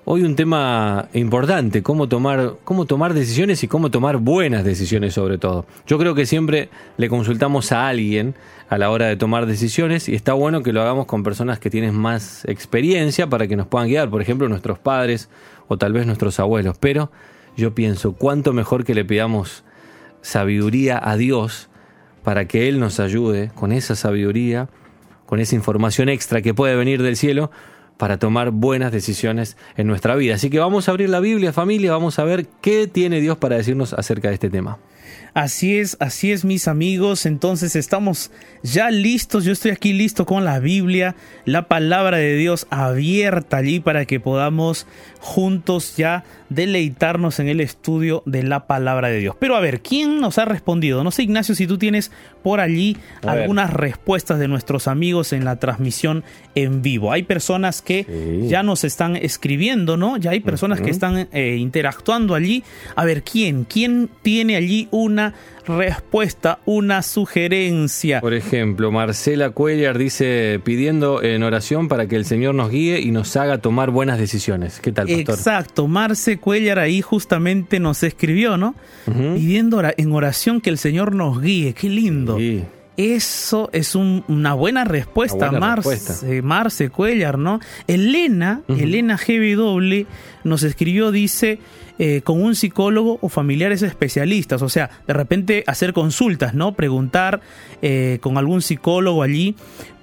hoy 0.05 0.23
un 0.23 0.35
tema 0.35 1.09
importante, 1.13 1.83
cómo 1.83 2.07
tomar, 2.07 2.53
cómo 2.63 2.85
tomar 2.85 3.13
decisiones 3.13 3.63
y 3.63 3.67
cómo 3.67 3.91
tomar 3.91 4.17
buenas 4.17 4.63
decisiones 4.63 5.13
sobre 5.13 5.37
todo. 5.37 5.65
Yo 5.85 5.97
creo 5.97 6.15
que 6.15 6.25
siempre 6.25 6.69
le 6.97 7.09
consultamos 7.09 7.73
a 7.73 7.87
alguien 7.87 8.35
a 8.69 8.77
la 8.77 8.89
hora 8.91 9.07
de 9.07 9.17
tomar 9.17 9.45
decisiones 9.45 10.07
y 10.07 10.15
está 10.15 10.33
bueno 10.33 10.63
que 10.63 10.71
lo 10.71 10.81
hagamos 10.81 11.05
con 11.05 11.23
personas 11.23 11.59
que 11.59 11.69
tienen 11.69 11.93
más 11.93 12.45
experiencia 12.45 13.27
para 13.27 13.47
que 13.47 13.55
nos 13.55 13.67
puedan 13.67 13.89
guiar, 13.89 14.09
por 14.09 14.21
ejemplo 14.21 14.47
nuestros 14.47 14.79
padres 14.79 15.29
o 15.67 15.77
tal 15.77 15.91
vez 15.91 16.05
nuestros 16.05 16.39
abuelos. 16.39 16.77
Pero 16.79 17.11
yo 17.57 17.75
pienso, 17.75 18.13
cuánto 18.13 18.53
mejor 18.53 18.85
que 18.85 18.95
le 18.95 19.03
pidamos 19.03 19.63
sabiduría 20.21 20.99
a 21.03 21.17
Dios 21.17 21.69
para 22.23 22.47
que 22.47 22.69
Él 22.69 22.79
nos 22.79 22.99
ayude 22.99 23.51
con 23.53 23.71
esa 23.71 23.95
sabiduría, 23.95 24.69
con 25.25 25.39
esa 25.39 25.55
información 25.55 26.09
extra 26.09 26.41
que 26.41 26.53
puede 26.53 26.75
venir 26.75 27.01
del 27.01 27.17
cielo 27.17 27.51
para 27.97 28.17
tomar 28.17 28.51
buenas 28.51 28.91
decisiones 28.91 29.57
en 29.77 29.87
nuestra 29.87 30.15
vida. 30.15 30.35
Así 30.35 30.49
que 30.49 30.59
vamos 30.59 30.87
a 30.87 30.91
abrir 30.91 31.09
la 31.09 31.19
Biblia, 31.19 31.53
familia, 31.53 31.91
vamos 31.91 32.19
a 32.19 32.23
ver 32.23 32.47
qué 32.61 32.87
tiene 32.87 33.21
Dios 33.21 33.37
para 33.37 33.57
decirnos 33.57 33.93
acerca 33.93 34.29
de 34.29 34.35
este 34.35 34.49
tema. 34.49 34.77
Así 35.33 35.77
es, 35.77 35.97
así 35.99 36.31
es 36.31 36.45
mis 36.45 36.69
amigos, 36.69 37.25
entonces 37.25 37.75
estamos 37.75 38.31
ya 38.63 38.89
listos, 38.89 39.43
yo 39.43 39.51
estoy 39.51 39.71
aquí 39.71 39.91
listo 39.91 40.25
con 40.25 40.45
la 40.45 40.59
Biblia, 40.59 41.15
la 41.43 41.67
palabra 41.67 42.15
de 42.15 42.37
Dios 42.37 42.67
abierta 42.69 43.57
allí 43.57 43.81
para 43.81 44.05
que 44.05 44.21
podamos 44.21 44.87
juntos 45.19 45.97
ya 45.97 46.23
deleitarnos 46.49 47.39
en 47.39 47.49
el 47.49 47.59
estudio 47.59 48.23
de 48.25 48.43
la 48.43 48.67
palabra 48.67 49.09
de 49.09 49.19
Dios. 49.19 49.35
Pero 49.37 49.57
a 49.57 49.59
ver, 49.59 49.81
¿quién 49.81 50.21
nos 50.21 50.37
ha 50.37 50.45
respondido? 50.45 51.03
No 51.03 51.11
sé 51.11 51.23
Ignacio 51.23 51.53
si 51.53 51.67
tú 51.67 51.77
tienes 51.77 52.11
por 52.41 52.61
allí 52.61 52.95
A 53.21 53.33
ver. 53.33 53.41
algunas 53.41 53.73
respuestas 53.73 54.39
de 54.39 54.47
nuestros 54.47 54.87
amigos 54.87 55.33
en 55.33 55.43
la 55.43 55.57
transmisión 55.57 56.23
en 56.53 56.81
vivo. 56.81 57.11
Hay 57.11 57.23
personas 57.23 57.81
que 57.85 58.05
Sí. 58.05 58.49
ya 58.49 58.61
nos 58.63 58.83
están 58.83 59.15
escribiendo, 59.15 59.95
¿no? 59.95 60.17
Ya 60.17 60.31
hay 60.31 60.41
personas 60.41 60.81
que 60.81 60.89
están 60.91 61.29
eh, 61.31 61.55
interactuando 61.57 62.35
allí. 62.35 62.63
A 62.97 63.05
ver, 63.05 63.23
¿quién? 63.23 63.63
¿Quién 63.63 64.09
tiene 64.21 64.57
allí 64.57 64.89
una 64.91 65.33
respuesta, 65.67 66.59
una 66.65 67.01
sugerencia. 67.01 68.21
Por 68.21 68.33
ejemplo, 68.33 68.91
Marcela 68.91 69.49
Cuellar 69.49 69.97
dice 69.97 70.59
pidiendo 70.63 71.23
en 71.23 71.41
oración 71.43 71.87
para 71.87 72.07
que 72.07 72.15
el 72.15 72.25
Señor 72.25 72.53
nos 72.55 72.69
guíe 72.69 72.99
y 72.99 73.11
nos 73.11 73.35
haga 73.35 73.57
tomar 73.59 73.89
buenas 73.91 74.19
decisiones. 74.19 74.79
¿Qué 74.79 74.91
tal, 74.91 75.07
pastor? 75.07 75.35
Exacto, 75.35 75.87
Marce 75.87 76.37
Cuellar 76.37 76.77
ahí 76.79 77.01
justamente 77.01 77.79
nos 77.79 78.03
escribió, 78.03 78.57
¿no? 78.57 78.75
Pidiendo 79.05 79.81
en 79.97 80.11
oración 80.11 80.61
que 80.61 80.69
el 80.69 80.77
Señor 80.77 81.15
nos 81.15 81.41
guíe, 81.41 81.73
qué 81.73 81.89
lindo. 81.89 82.37
Sí. 82.37 82.63
Eso 82.97 83.69
es 83.73 83.95
un- 83.95 84.23
una 84.27 84.53
buena 84.53 84.83
respuesta, 84.85 85.37
Una 85.37 85.49
buena 85.49 85.67
Marce, 85.67 85.89
respuesta. 85.89 86.27
Marce 86.43 86.89
Cuellar, 86.89 87.37
¿no? 87.37 87.59
Elena, 87.87 88.61
Ujú. 88.67 88.79
Elena 88.79 89.17
GW 89.17 90.05
nos 90.43 90.63
escribió, 90.63 91.11
dice, 91.11 91.59
eh, 91.99 92.21
con 92.23 92.41
un 92.41 92.55
psicólogo 92.55 93.19
o 93.21 93.29
familiares 93.29 93.81
especialistas, 93.81 94.61
o 94.61 94.69
sea, 94.69 94.89
de 95.07 95.13
repente 95.13 95.63
hacer 95.67 95.93
consultas, 95.93 96.53
¿no? 96.53 96.73
Preguntar 96.73 97.41
eh, 97.81 98.19
con 98.21 98.37
algún 98.37 98.61
psicólogo 98.61 99.23
allí 99.23 99.55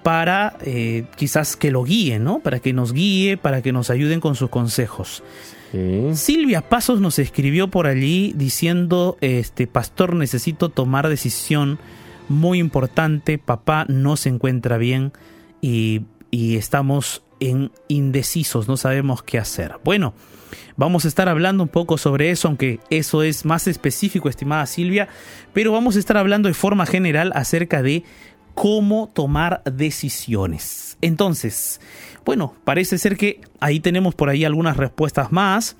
para 0.02 0.56
eh, 0.62 1.04
quizás 1.16 1.56
que 1.56 1.70
lo 1.70 1.84
guíe, 1.84 2.18
¿no? 2.18 2.40
Para 2.40 2.58
que 2.60 2.72
nos 2.72 2.92
guíe, 2.92 3.36
para 3.36 3.62
que 3.62 3.72
nos 3.72 3.88
ayuden 3.90 4.20
con 4.20 4.34
sus 4.36 4.50
consejos. 4.50 5.22
Sí. 5.70 6.10
Silvia 6.14 6.60
Pasos 6.60 7.00
nos 7.00 7.18
escribió 7.18 7.68
por 7.68 7.86
allí 7.86 8.34
diciendo, 8.36 9.16
este 9.22 9.66
pastor, 9.66 10.14
necesito 10.14 10.68
tomar 10.68 11.08
decisión 11.08 11.78
muy 12.28 12.58
importante, 12.58 13.38
papá 13.38 13.84
no 13.88 14.16
se 14.16 14.28
encuentra 14.28 14.78
bien 14.78 15.12
y, 15.60 16.02
y 16.30 16.56
estamos 16.56 17.22
en 17.40 17.72
indecisos, 17.88 18.68
no 18.68 18.76
sabemos 18.76 19.22
qué 19.22 19.38
hacer. 19.38 19.74
Bueno, 19.84 20.14
vamos 20.76 21.04
a 21.04 21.08
estar 21.08 21.28
hablando 21.28 21.62
un 21.62 21.68
poco 21.68 21.98
sobre 21.98 22.30
eso, 22.30 22.48
aunque 22.48 22.80
eso 22.90 23.22
es 23.22 23.44
más 23.44 23.66
específico, 23.66 24.28
estimada 24.28 24.66
Silvia, 24.66 25.08
pero 25.52 25.72
vamos 25.72 25.96
a 25.96 25.98
estar 25.98 26.16
hablando 26.16 26.48
de 26.48 26.54
forma 26.54 26.86
general 26.86 27.32
acerca 27.34 27.82
de 27.82 28.04
cómo 28.54 29.10
tomar 29.12 29.62
decisiones. 29.64 30.98
Entonces, 31.00 31.80
bueno, 32.24 32.54
parece 32.64 32.98
ser 32.98 33.16
que 33.16 33.40
ahí 33.60 33.80
tenemos 33.80 34.14
por 34.14 34.28
ahí 34.28 34.44
algunas 34.44 34.76
respuestas 34.76 35.32
más, 35.32 35.76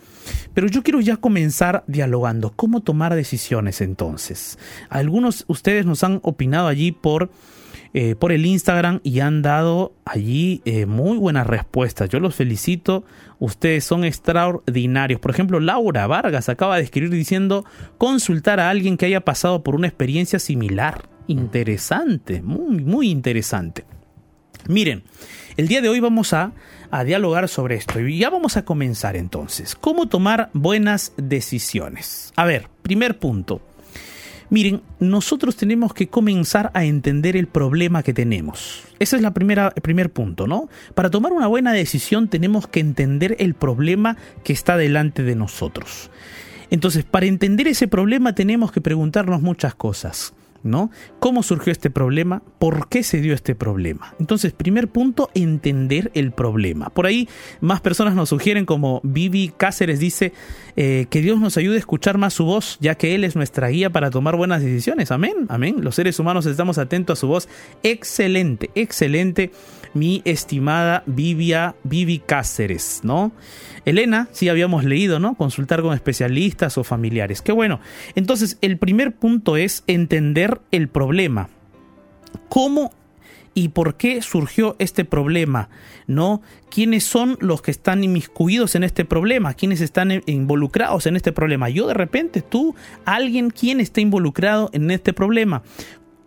pero 0.54 0.66
yo 0.68 0.82
quiero 0.82 1.00
ya 1.00 1.16
comenzar 1.16 1.84
dialogando. 1.86 2.52
¿Cómo 2.54 2.80
tomar 2.80 3.14
decisiones 3.14 3.80
entonces? 3.80 4.58
Algunos 4.88 5.44
ustedes 5.48 5.86
nos 5.86 6.04
han 6.04 6.20
opinado 6.22 6.68
allí 6.68 6.92
por, 6.92 7.30
eh, 7.94 8.14
por 8.14 8.32
el 8.32 8.46
Instagram 8.46 9.00
y 9.02 9.20
han 9.20 9.42
dado 9.42 9.94
allí 10.04 10.62
eh, 10.64 10.86
muy 10.86 11.18
buenas 11.18 11.46
respuestas. 11.46 12.08
Yo 12.08 12.20
los 12.20 12.34
felicito. 12.34 13.04
Ustedes 13.38 13.84
son 13.84 14.04
extraordinarios. 14.04 15.20
Por 15.20 15.32
ejemplo, 15.32 15.58
Laura 15.58 16.06
Vargas 16.06 16.48
acaba 16.48 16.76
de 16.76 16.84
escribir 16.84 17.10
diciendo 17.10 17.64
consultar 17.98 18.60
a 18.60 18.70
alguien 18.70 18.96
que 18.96 19.06
haya 19.06 19.22
pasado 19.22 19.64
por 19.64 19.74
una 19.74 19.88
experiencia 19.88 20.38
similar. 20.38 21.08
Interesante, 21.26 22.42
muy, 22.42 22.84
muy 22.84 23.10
interesante. 23.10 23.84
Miren, 24.68 25.02
el 25.56 25.68
día 25.68 25.80
de 25.80 25.88
hoy 25.88 26.00
vamos 26.00 26.32
a, 26.32 26.52
a 26.92 27.04
dialogar 27.04 27.48
sobre 27.48 27.74
esto 27.76 27.98
y 28.00 28.18
ya 28.18 28.30
vamos 28.30 28.56
a 28.56 28.64
comenzar 28.64 29.16
entonces. 29.16 29.74
¿Cómo 29.74 30.08
tomar 30.08 30.50
buenas 30.52 31.12
decisiones? 31.16 32.32
A 32.36 32.44
ver, 32.44 32.68
primer 32.82 33.18
punto. 33.18 33.62
Miren, 34.50 34.82
nosotros 35.00 35.56
tenemos 35.56 35.94
que 35.94 36.08
comenzar 36.08 36.70
a 36.74 36.84
entender 36.84 37.38
el 37.38 37.46
problema 37.46 38.02
que 38.02 38.12
tenemos. 38.12 38.84
Ese 38.98 39.16
es 39.16 39.22
la 39.22 39.32
primera, 39.32 39.72
el 39.74 39.80
primer 39.80 40.12
punto, 40.12 40.46
¿no? 40.46 40.68
Para 40.94 41.08
tomar 41.08 41.32
una 41.32 41.46
buena 41.46 41.72
decisión 41.72 42.28
tenemos 42.28 42.66
que 42.66 42.80
entender 42.80 43.36
el 43.38 43.54
problema 43.54 44.18
que 44.44 44.52
está 44.52 44.76
delante 44.76 45.22
de 45.22 45.34
nosotros. 45.34 46.10
Entonces, 46.70 47.04
para 47.04 47.24
entender 47.24 47.68
ese 47.68 47.88
problema 47.88 48.34
tenemos 48.34 48.70
que 48.70 48.82
preguntarnos 48.82 49.40
muchas 49.40 49.74
cosas. 49.74 50.34
¿No? 50.62 50.90
¿Cómo 51.18 51.42
surgió 51.42 51.72
este 51.72 51.90
problema? 51.90 52.42
¿Por 52.58 52.88
qué 52.88 53.02
se 53.02 53.20
dio 53.20 53.34
este 53.34 53.54
problema? 53.54 54.14
Entonces, 54.20 54.52
primer 54.52 54.88
punto, 54.88 55.30
entender 55.34 56.10
el 56.14 56.32
problema. 56.32 56.90
Por 56.90 57.06
ahí 57.06 57.28
más 57.60 57.80
personas 57.80 58.14
nos 58.14 58.28
sugieren, 58.28 58.64
como 58.64 59.00
Vivi 59.02 59.52
Cáceres 59.56 59.98
dice, 59.98 60.32
eh, 60.76 61.06
que 61.10 61.20
Dios 61.20 61.40
nos 61.40 61.56
ayude 61.56 61.76
a 61.76 61.80
escuchar 61.80 62.18
más 62.18 62.34
su 62.34 62.44
voz, 62.44 62.78
ya 62.80 62.94
que 62.94 63.14
Él 63.14 63.24
es 63.24 63.36
nuestra 63.36 63.68
guía 63.68 63.90
para 63.90 64.10
tomar 64.10 64.36
buenas 64.36 64.62
decisiones. 64.62 65.10
Amén, 65.10 65.46
amén. 65.48 65.76
Los 65.80 65.96
seres 65.96 66.18
humanos 66.18 66.46
estamos 66.46 66.78
atentos 66.78 67.18
a 67.18 67.20
su 67.20 67.26
voz. 67.26 67.48
Excelente, 67.82 68.70
excelente, 68.74 69.50
mi 69.94 70.22
estimada 70.24 71.02
Vivia, 71.06 71.74
Vivi 71.84 72.18
Cáceres, 72.18 73.00
¿no? 73.02 73.32
Elena, 73.84 74.28
sí 74.32 74.48
habíamos 74.48 74.84
leído, 74.84 75.18
¿no? 75.18 75.34
Consultar 75.34 75.82
con 75.82 75.94
especialistas 75.94 76.78
o 76.78 76.84
familiares. 76.84 77.42
Qué 77.42 77.52
bueno. 77.52 77.80
Entonces, 78.14 78.58
el 78.60 78.78
primer 78.78 79.12
punto 79.12 79.56
es 79.56 79.84
entender 79.86 80.60
el 80.70 80.88
problema. 80.88 81.48
¿Cómo 82.48 82.92
y 83.54 83.68
por 83.68 83.96
qué 83.96 84.22
surgió 84.22 84.76
este 84.78 85.04
problema? 85.04 85.68
¿No? 86.06 86.42
¿Quiénes 86.70 87.04
son 87.04 87.36
los 87.40 87.62
que 87.62 87.70
están 87.70 88.02
inmiscuidos 88.02 88.74
en 88.74 88.84
este 88.84 89.04
problema? 89.04 89.54
¿Quiénes 89.54 89.80
están 89.80 90.10
eh, 90.10 90.22
involucrados 90.26 91.06
en 91.06 91.16
este 91.16 91.32
problema? 91.32 91.68
Yo 91.68 91.86
de 91.86 91.94
repente, 91.94 92.40
tú, 92.40 92.74
alguien, 93.04 93.50
¿quién 93.50 93.80
está 93.80 94.00
involucrado 94.00 94.70
en 94.72 94.90
este 94.90 95.12
problema? 95.12 95.62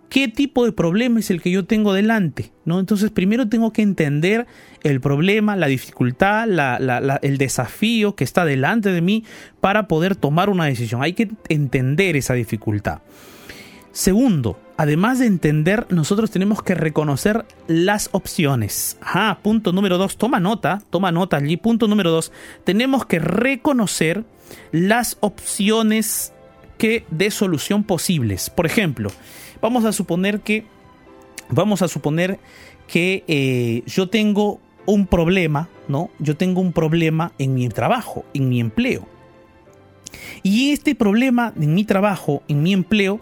¿Qué 0.10 0.28
tipo 0.28 0.66
de 0.66 0.72
problema 0.72 1.20
es 1.20 1.30
el 1.30 1.42
que 1.42 1.52
yo 1.52 1.66
tengo 1.66 1.94
delante? 1.94 2.52
¿No? 2.64 2.80
Entonces, 2.80 3.12
primero 3.12 3.50
tengo 3.50 3.74
que 3.74 3.82
entender 3.82 4.46
el 4.84 5.02
problema, 5.02 5.56
la 5.56 5.68
dificultad, 5.68 6.48
el 7.22 7.38
desafío 7.38 8.16
que 8.16 8.24
está 8.24 8.46
delante 8.46 8.92
de 8.92 9.02
mí 9.02 9.24
para 9.62 9.88
poder 9.88 10.16
tomar 10.16 10.50
una 10.50 10.66
decisión. 10.66 11.04
Hay 11.04 11.14
que 11.14 11.32
entender 11.50 12.16
esa 12.16 12.34
dificultad. 12.34 13.00
Segundo, 13.92 14.60
además 14.76 15.20
de 15.20 15.26
entender, 15.26 15.88
nosotros 15.90 16.30
tenemos 16.30 16.62
que 16.62 16.76
reconocer 16.76 17.46
las 17.68 18.10
opciones. 18.12 18.98
Ajá, 19.02 19.40
punto 19.42 19.72
número 19.72 19.98
dos, 19.98 20.18
toma 20.18 20.40
nota, 20.40 20.82
toma 20.90 21.14
nota 21.14 21.38
allí. 21.38 21.56
Punto 21.58 21.88
número 21.88 22.12
dos, 22.12 22.32
tenemos 22.64 23.06
que 23.06 23.20
reconocer 23.20 24.26
las 24.72 25.18
opciones 25.22 26.34
que 26.78 27.06
de 27.10 27.32
solución 27.32 27.84
posibles. 27.86 28.50
Por 28.50 28.66
ejemplo, 28.66 29.12
vamos 29.66 29.84
a 29.84 29.92
suponer 29.92 30.42
que 30.42 30.64
vamos 31.50 31.82
a 31.82 31.88
suponer 31.88 32.40
que 32.88 33.24
eh, 33.28 33.82
yo 33.88 34.10
tengo 34.10 34.60
un 34.86 35.08
problema, 35.08 35.70
¿no? 35.88 36.12
Yo 36.20 36.38
tengo 36.38 36.62
un 36.62 36.72
problema 36.72 37.32
en 37.40 37.56
mi 37.56 37.68
trabajo, 37.70 38.26
en 38.36 38.48
mi 38.48 38.60
empleo. 38.60 39.08
Y 40.44 40.72
este 40.72 40.94
problema 40.94 41.52
en 41.60 41.74
mi 41.74 41.84
trabajo, 41.84 42.44
en 42.48 42.62
mi 42.62 42.74
empleo, 42.74 43.20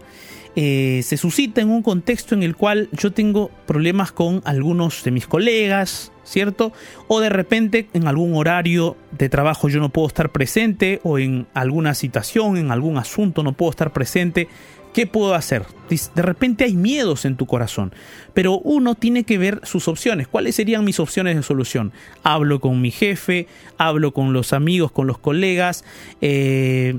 eh, 0.54 1.00
se 1.02 1.16
suscita 1.16 1.62
en 1.62 1.70
un 1.70 1.82
contexto 1.82 2.34
en 2.34 2.42
el 2.42 2.54
cual 2.54 2.90
yo 2.92 3.10
tengo 3.10 3.50
problemas 3.66 4.12
con 4.12 4.42
algunos 4.44 5.02
de 5.02 5.12
mis 5.12 5.26
colegas, 5.26 6.12
¿cierto? 6.24 6.74
O 7.08 7.20
de 7.20 7.30
repente 7.30 7.88
en 7.94 8.06
algún 8.06 8.36
horario 8.36 8.98
de 9.12 9.30
trabajo 9.30 9.70
yo 9.70 9.80
no 9.80 9.88
puedo 9.88 10.08
estar 10.08 10.30
presente 10.30 11.00
o 11.04 11.18
en 11.18 11.46
alguna 11.54 11.94
situación, 11.94 12.58
en 12.58 12.70
algún 12.70 12.98
asunto 12.98 13.42
no 13.42 13.54
puedo 13.54 13.70
estar 13.70 13.94
presente. 13.94 14.46
¿Qué 14.94 15.08
puedo 15.08 15.34
hacer? 15.34 15.64
De 15.88 16.22
repente 16.22 16.62
hay 16.62 16.76
miedos 16.76 17.24
en 17.24 17.36
tu 17.36 17.46
corazón, 17.46 17.92
pero 18.32 18.60
uno 18.60 18.94
tiene 18.94 19.24
que 19.24 19.38
ver 19.38 19.60
sus 19.64 19.88
opciones. 19.88 20.28
¿Cuáles 20.28 20.54
serían 20.54 20.84
mis 20.84 21.00
opciones 21.00 21.34
de 21.34 21.42
solución? 21.42 21.92
Hablo 22.22 22.60
con 22.60 22.80
mi 22.80 22.92
jefe, 22.92 23.48
hablo 23.76 24.14
con 24.14 24.32
los 24.32 24.52
amigos, 24.52 24.92
con 24.92 25.08
los 25.08 25.18
colegas, 25.18 25.84
eh, 26.20 26.98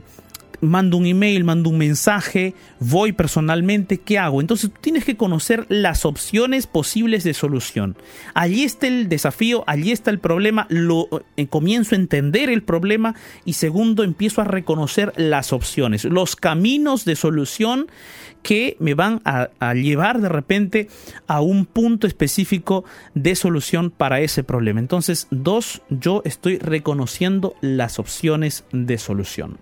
mando 0.62 0.98
un 0.98 1.06
email, 1.06 1.44
mando 1.44 1.70
un 1.70 1.78
mensaje, 1.78 2.54
voy 2.80 3.12
personalmente, 3.12 4.00
¿qué 4.00 4.20
hago? 4.20 4.42
Entonces 4.42 4.72
tú 4.72 4.80
tienes 4.82 5.06
que 5.06 5.18
conocer 5.18 5.66
las 5.70 6.06
opciones 6.06 6.68
posibles 6.68 7.24
de 7.24 7.34
solución. 7.34 7.98
Allí 8.34 8.64
está 8.64 8.88
el 8.88 9.10
desafío, 9.10 9.64
allí 9.68 9.92
está 9.92 10.12
el 10.12 10.20
problema, 10.20 10.68
lo 10.70 11.08
eh, 11.38 11.48
comienzo 11.48 11.96
a 11.96 11.98
entender 11.98 12.50
el 12.50 12.64
problema 12.64 13.16
y 13.46 13.54
segundo 13.54 14.04
empiezo 14.04 14.42
a 14.42 14.46
reconocer 14.46 15.14
las 15.16 15.54
opciones, 15.54 16.06
los 16.06 16.36
caminos 16.36 17.06
de 17.06 17.16
solución 17.16 17.88
que 18.44 18.78
me 18.80 18.94
van 18.94 19.22
a, 19.26 19.50
a 19.60 19.74
llevar 19.74 20.22
de 20.22 20.30
repente 20.30 20.88
a 21.28 21.42
un 21.42 21.66
punto 21.66 22.06
específico 22.06 22.86
de 23.16 23.36
solución 23.36 23.90
para 23.90 24.20
ese 24.22 24.44
problema. 24.44 24.80
Entonces, 24.80 25.28
dos, 25.32 25.82
yo 25.90 26.22
estoy 26.26 26.60
reconociendo 26.60 27.56
las 27.62 27.98
opciones 27.98 28.66
de 28.72 29.00
solución. 29.00 29.58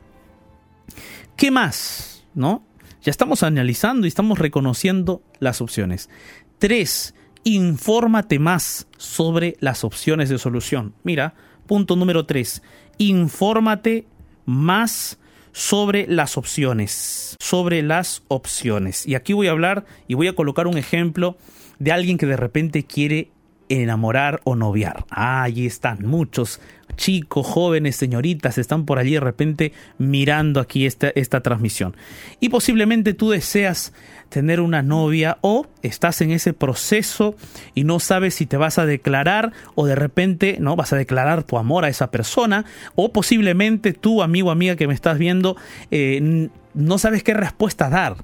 ¿Qué 1.36 1.52
más? 1.52 2.26
¿No? 2.34 2.66
Ya 3.02 3.12
estamos 3.12 3.44
analizando 3.44 4.06
y 4.06 4.10
estamos 4.10 4.40
reconociendo 4.40 5.22
las 5.40 5.62
opciones. 5.62 6.10
Tres, 6.58 7.16
infórmate 7.44 8.40
más 8.40 8.88
sobre 8.98 9.58
las 9.60 9.84
opciones 9.84 10.30
de 10.30 10.38
solución. 10.38 10.94
Mira, 11.04 11.36
punto 11.68 11.96
número 11.96 12.26
tres, 12.26 12.64
infórmate 12.98 14.08
más 14.46 15.20
sobre 15.52 16.08
las 16.08 16.38
opciones, 16.38 17.36
sobre 17.40 17.84
las 17.84 18.24
opciones. 18.28 19.06
Y 19.06 19.16
aquí 19.16 19.34
voy 19.34 19.48
a 19.48 19.52
hablar 19.52 19.86
y 20.08 20.16
voy 20.16 20.28
a 20.28 20.36
colocar 20.36 20.68
un 20.68 20.78
ejemplo 20.78 21.38
de 21.80 21.92
alguien 21.92 22.18
que 22.18 22.26
de 22.26 22.38
repente 22.38 22.86
quiere 22.86 23.32
enamorar 23.70 24.42
o 24.44 24.56
noviar. 24.56 25.06
Ah, 25.10 25.44
ahí 25.44 25.66
están 25.66 26.06
muchos 26.06 26.60
chicos, 26.96 27.46
jóvenes, 27.46 27.96
señoritas 27.96 28.58
están 28.58 28.86
por 28.86 29.00
allí 29.00 29.14
de 29.14 29.20
repente 29.20 29.74
mirando 29.98 30.60
aquí 30.60 30.86
esta, 30.86 31.10
esta 31.10 31.42
transmisión. 31.42 31.96
Y 32.40 32.50
posiblemente 32.50 33.14
tú 33.14 33.30
deseas 33.30 33.94
tener 34.30 34.62
una 34.62 34.82
novia 34.82 35.38
o 35.42 35.68
estás 35.84 36.22
en 36.22 36.32
ese 36.32 36.54
proceso 36.54 37.36
y 37.76 37.84
no 37.84 38.00
sabes 38.00 38.34
si 38.34 38.48
te 38.48 38.58
vas 38.58 38.80
a 38.80 38.86
declarar 38.88 39.52
o 39.76 39.86
de 39.86 39.96
repente 39.96 40.58
no 40.60 40.76
vas 40.76 40.92
a 40.92 40.98
declarar 40.98 41.44
tu 41.44 41.60
amor 41.60 41.86
a 41.86 41.90
esa 41.90 42.10
persona 42.10 42.66
o 42.96 43.14
posiblemente 43.14 43.94
tú 43.94 44.24
amigo 44.24 44.50
amiga 44.50 44.76
que 44.76 44.88
me 44.88 44.96
estás 44.96 45.20
viendo 45.20 45.56
eh, 45.92 46.50
no 46.74 46.98
sabes 46.98 47.24
qué 47.24 47.36
respuesta 47.36 47.90
dar 47.90 48.16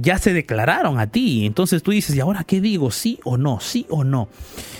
ya 0.00 0.18
se 0.18 0.32
declararon 0.32 0.98
a 0.98 1.06
ti. 1.06 1.46
Entonces 1.46 1.82
tú 1.82 1.90
dices 1.90 2.14
y 2.16 2.20
ahora 2.20 2.44
qué 2.44 2.60
digo 2.60 2.90
sí 2.90 3.18
o 3.24 3.36
no 3.36 3.60
sí 3.60 3.86
o 3.88 4.04
no 4.04 4.28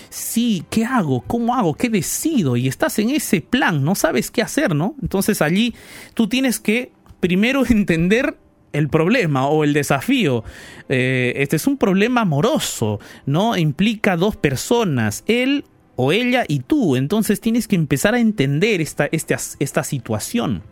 sí 0.09 0.65
qué 0.71 0.85
hago 0.85 1.21
cómo 1.21 1.55
hago 1.55 1.75
qué 1.75 1.89
decido 1.89 2.57
y 2.57 2.67
estás 2.67 2.99
en 2.99 3.11
ese 3.11 3.41
plan 3.41 3.85
no 3.85 3.95
sabes 3.95 4.33
qué 4.33 4.43
hacer 4.43 4.75
no 4.75 4.97
entonces 5.01 5.41
allí 5.41 5.73
tú 6.15 6.29
tienes 6.29 6.59
que 6.59 6.91
primero 7.21 7.65
entender 7.69 8.37
el 8.73 8.89
problema 8.89 9.49
o 9.49 9.65
el 9.65 9.73
desafío. 9.73 10.45
Eh, 10.89 11.33
este 11.37 11.57
es 11.57 11.67
un 11.67 11.77
problema 11.77 12.23
amoroso, 12.23 13.01
¿no? 13.27 13.57
Implica 13.57 14.17
dos 14.17 14.37
personas, 14.37 15.25
él 15.27 15.65
o 15.97 16.13
ella 16.13 16.45
y 16.47 16.61
tú. 16.61 16.97
Entonces 16.97 17.41
tienes 17.41 17.69
que 17.69 17.77
empezar 17.77 18.15
a 18.15 18.21
entender 18.21 18.81
esta, 18.81 19.07
esta, 19.07 19.37
esta 19.59 19.85
situación 19.85 20.63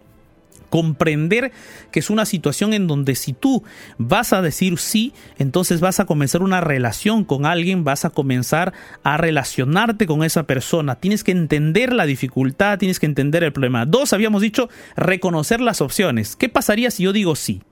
comprender 0.68 1.52
que 1.90 2.00
es 2.00 2.10
una 2.10 2.26
situación 2.26 2.72
en 2.72 2.86
donde 2.86 3.14
si 3.14 3.32
tú 3.32 3.64
vas 3.98 4.32
a 4.32 4.42
decir 4.42 4.78
sí, 4.78 5.12
entonces 5.38 5.80
vas 5.80 6.00
a 6.00 6.06
comenzar 6.06 6.42
una 6.42 6.60
relación 6.60 7.24
con 7.24 7.46
alguien, 7.46 7.84
vas 7.84 8.04
a 8.04 8.10
comenzar 8.10 8.72
a 9.02 9.16
relacionarte 9.16 10.06
con 10.06 10.24
esa 10.24 10.44
persona. 10.44 10.96
Tienes 10.96 11.24
que 11.24 11.32
entender 11.32 11.92
la 11.92 12.06
dificultad, 12.06 12.78
tienes 12.78 12.98
que 12.98 13.06
entender 13.06 13.44
el 13.44 13.52
problema. 13.52 13.86
Dos, 13.86 14.12
habíamos 14.12 14.42
dicho, 14.42 14.68
reconocer 14.96 15.60
las 15.60 15.80
opciones. 15.80 16.36
¿Qué 16.36 16.48
pasaría 16.48 16.90
si 16.90 17.04
yo 17.04 17.12
digo 17.12 17.36
sí? 17.36 17.62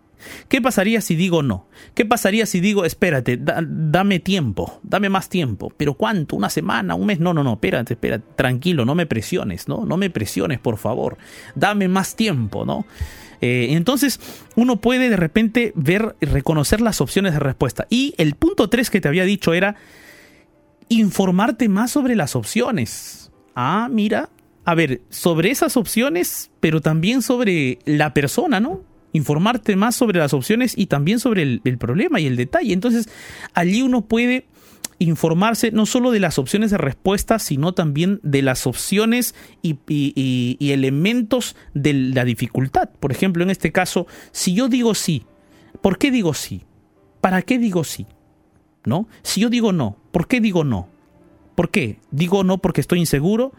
¿Qué 0.48 0.60
pasaría 0.60 1.00
si 1.00 1.16
digo 1.16 1.42
no? 1.42 1.66
¿Qué 1.94 2.04
pasaría 2.04 2.46
si 2.46 2.60
digo, 2.60 2.84
espérate, 2.84 3.38
dame 3.38 4.18
tiempo, 4.20 4.80
dame 4.82 5.08
más 5.08 5.28
tiempo? 5.28 5.72
¿Pero 5.76 5.94
cuánto? 5.94 6.36
¿Una 6.36 6.50
semana? 6.50 6.94
¿Un 6.94 7.06
mes? 7.06 7.20
No, 7.20 7.34
no, 7.34 7.42
no, 7.42 7.54
espérate, 7.54 7.94
espérate, 7.94 8.24
tranquilo, 8.36 8.84
no 8.84 8.94
me 8.94 9.06
presiones, 9.06 9.68
¿no? 9.68 9.84
No 9.84 9.96
me 9.96 10.10
presiones, 10.10 10.58
por 10.58 10.76
favor. 10.76 11.16
Dame 11.54 11.88
más 11.88 12.16
tiempo, 12.16 12.64
¿no? 12.64 12.86
Eh, 13.40 13.68
entonces 13.70 14.20
uno 14.54 14.80
puede 14.80 15.10
de 15.10 15.16
repente 15.16 15.72
ver 15.74 16.16
reconocer 16.20 16.80
las 16.80 17.00
opciones 17.00 17.32
de 17.32 17.40
respuesta. 17.40 17.86
Y 17.90 18.14
el 18.18 18.34
punto 18.34 18.68
3 18.68 18.90
que 18.90 19.00
te 19.00 19.08
había 19.08 19.24
dicho 19.24 19.52
era 19.52 19.76
informarte 20.88 21.68
más 21.68 21.90
sobre 21.90 22.14
las 22.16 22.36
opciones. 22.36 23.30
Ah, 23.54 23.88
mira, 23.90 24.30
a 24.64 24.74
ver, 24.74 25.02
sobre 25.10 25.50
esas 25.50 25.76
opciones, 25.76 26.50
pero 26.60 26.80
también 26.80 27.22
sobre 27.22 27.78
la 27.84 28.14
persona, 28.14 28.60
¿no? 28.60 28.82
Informarte 29.12 29.76
más 29.76 29.94
sobre 29.94 30.18
las 30.18 30.32
opciones 30.34 30.76
y 30.76 30.86
también 30.86 31.18
sobre 31.20 31.42
el, 31.42 31.78
problema 31.78 32.20
y 32.20 32.26
el 32.26 32.36
detalle. 32.36 32.72
Entonces, 32.72 33.08
allí 33.54 33.82
uno 33.82 34.02
puede 34.02 34.46
informarse 34.98 35.72
no 35.72 35.84
solo 35.84 36.10
de 36.10 36.20
las 36.20 36.38
opciones 36.38 36.70
de 36.70 36.78
respuesta, 36.78 37.38
sino 37.38 37.74
también 37.74 38.20
de 38.22 38.42
las 38.42 38.66
opciones 38.66 39.34
y, 39.62 39.78
y, 39.86 40.72
elementos 40.72 41.56
de 41.74 41.92
la 41.92 42.24
dificultad. 42.24 42.90
Por 43.00 43.12
ejemplo, 43.12 43.42
en 43.42 43.50
este 43.50 43.72
caso, 43.72 44.06
si 44.32 44.54
yo 44.54 44.68
digo 44.68 44.94
sí, 44.94 45.24
¿por 45.82 45.98
qué 45.98 46.10
digo 46.10 46.34
sí? 46.34 46.62
¿Para 47.20 47.42
qué 47.42 47.58
digo 47.58 47.84
sí? 47.84 48.06
¿No? 48.84 49.08
Si 49.22 49.40
yo 49.40 49.50
digo 49.50 49.72
no, 49.72 49.98
¿por 50.12 50.28
qué 50.28 50.40
digo 50.40 50.64
no? 50.64 50.88
¿Por 51.54 51.70
qué? 51.70 51.98
Digo 52.10 52.44
no 52.44 52.58
porque 52.58 52.80
estoy 52.80 53.00
inseguro, 53.00 53.52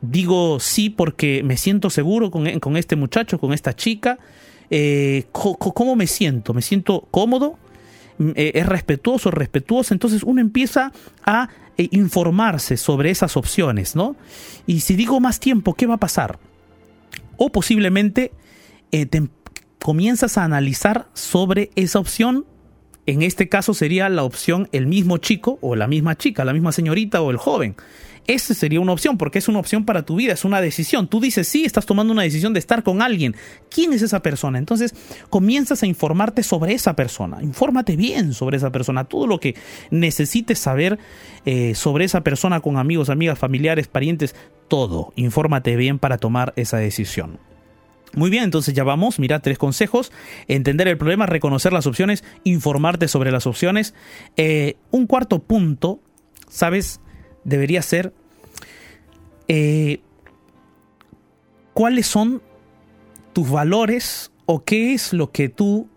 digo 0.00 0.60
sí 0.60 0.90
porque 0.90 1.42
me 1.44 1.56
siento 1.56 1.90
seguro 1.90 2.30
con, 2.30 2.58
con 2.60 2.76
este 2.76 2.96
muchacho, 2.96 3.38
con 3.38 3.52
esta 3.52 3.74
chica, 3.74 4.18
eh, 4.70 5.24
cómo 5.32 5.96
me 5.96 6.06
siento, 6.06 6.54
me 6.54 6.62
siento 6.62 7.06
cómodo, 7.10 7.58
mm, 8.18 8.30
eh, 8.34 8.52
es 8.54 8.66
respetuoso, 8.66 9.30
respetuoso, 9.30 9.94
entonces 9.94 10.22
uno 10.22 10.40
empieza 10.40 10.92
a 11.24 11.48
eh, 11.76 11.88
informarse 11.92 12.76
sobre 12.76 13.10
esas 13.10 13.36
opciones, 13.36 13.96
¿no? 13.96 14.16
Y 14.66 14.80
si 14.80 14.96
digo 14.96 15.20
más 15.20 15.40
tiempo, 15.40 15.74
¿qué 15.74 15.86
va 15.86 15.94
a 15.94 15.98
pasar? 15.98 16.38
O 17.36 17.50
posiblemente 17.50 18.32
te 18.90 19.28
comienzas 19.78 20.38
a 20.38 20.44
analizar 20.44 21.08
sobre 21.12 21.70
esa 21.74 21.98
opción 21.98 22.46
en 23.06 23.22
este 23.22 23.48
caso 23.48 23.72
sería 23.72 24.08
la 24.08 24.24
opción 24.24 24.68
el 24.72 24.86
mismo 24.86 25.18
chico 25.18 25.58
o 25.62 25.76
la 25.76 25.86
misma 25.86 26.16
chica, 26.16 26.44
la 26.44 26.52
misma 26.52 26.72
señorita 26.72 27.22
o 27.22 27.30
el 27.30 27.36
joven. 27.36 27.76
Esa 28.26 28.54
sería 28.54 28.80
una 28.80 28.92
opción, 28.92 29.18
porque 29.18 29.38
es 29.38 29.48
una 29.48 29.58
opción 29.58 29.84
para 29.84 30.04
tu 30.04 30.16
vida, 30.16 30.32
es 30.32 30.44
una 30.44 30.60
decisión. 30.60 31.08
Tú 31.08 31.20
dices, 31.20 31.46
sí, 31.46 31.64
estás 31.64 31.86
tomando 31.86 32.12
una 32.12 32.22
decisión 32.22 32.52
de 32.52 32.58
estar 32.58 32.82
con 32.82 33.02
alguien. 33.02 33.36
¿Quién 33.70 33.92
es 33.92 34.02
esa 34.02 34.20
persona? 34.20 34.58
Entonces 34.58 34.94
comienzas 35.30 35.82
a 35.82 35.86
informarte 35.86 36.42
sobre 36.42 36.74
esa 36.74 36.96
persona. 36.96 37.42
Infórmate 37.42 37.96
bien 37.96 38.34
sobre 38.34 38.56
esa 38.56 38.70
persona. 38.72 39.04
Todo 39.04 39.26
lo 39.26 39.38
que 39.38 39.54
necesites 39.90 40.58
saber 40.58 40.98
eh, 41.44 41.74
sobre 41.74 42.04
esa 42.04 42.22
persona 42.22 42.60
con 42.60 42.76
amigos, 42.76 43.10
amigas, 43.10 43.38
familiares, 43.38 43.86
parientes, 43.88 44.34
todo. 44.68 45.12
Infórmate 45.16 45.76
bien 45.76 45.98
para 45.98 46.18
tomar 46.18 46.52
esa 46.56 46.78
decisión. 46.78 47.38
Muy 48.14 48.30
bien, 48.30 48.44
entonces 48.44 48.72
ya 48.72 48.82
vamos, 48.82 49.18
mira, 49.18 49.40
tres 49.40 49.58
consejos. 49.58 50.10
Entender 50.48 50.88
el 50.88 50.96
problema, 50.96 51.26
reconocer 51.26 51.72
las 51.72 51.86
opciones, 51.86 52.24
informarte 52.44 53.08
sobre 53.08 53.30
las 53.30 53.46
opciones. 53.46 53.94
Eh, 54.36 54.76
un 54.90 55.06
cuarto 55.06 55.40
punto, 55.42 56.00
¿sabes? 56.48 57.00
Debería 57.46 57.80
ser 57.80 58.12
eh, 59.48 60.00
cuáles 61.72 62.06
son 62.06 62.42
tus 63.32 63.50
valores 63.50 64.30
o 64.44 64.64
qué 64.64 64.92
es 64.92 65.12
lo 65.12 65.30
que 65.30 65.48
tú 65.48 65.88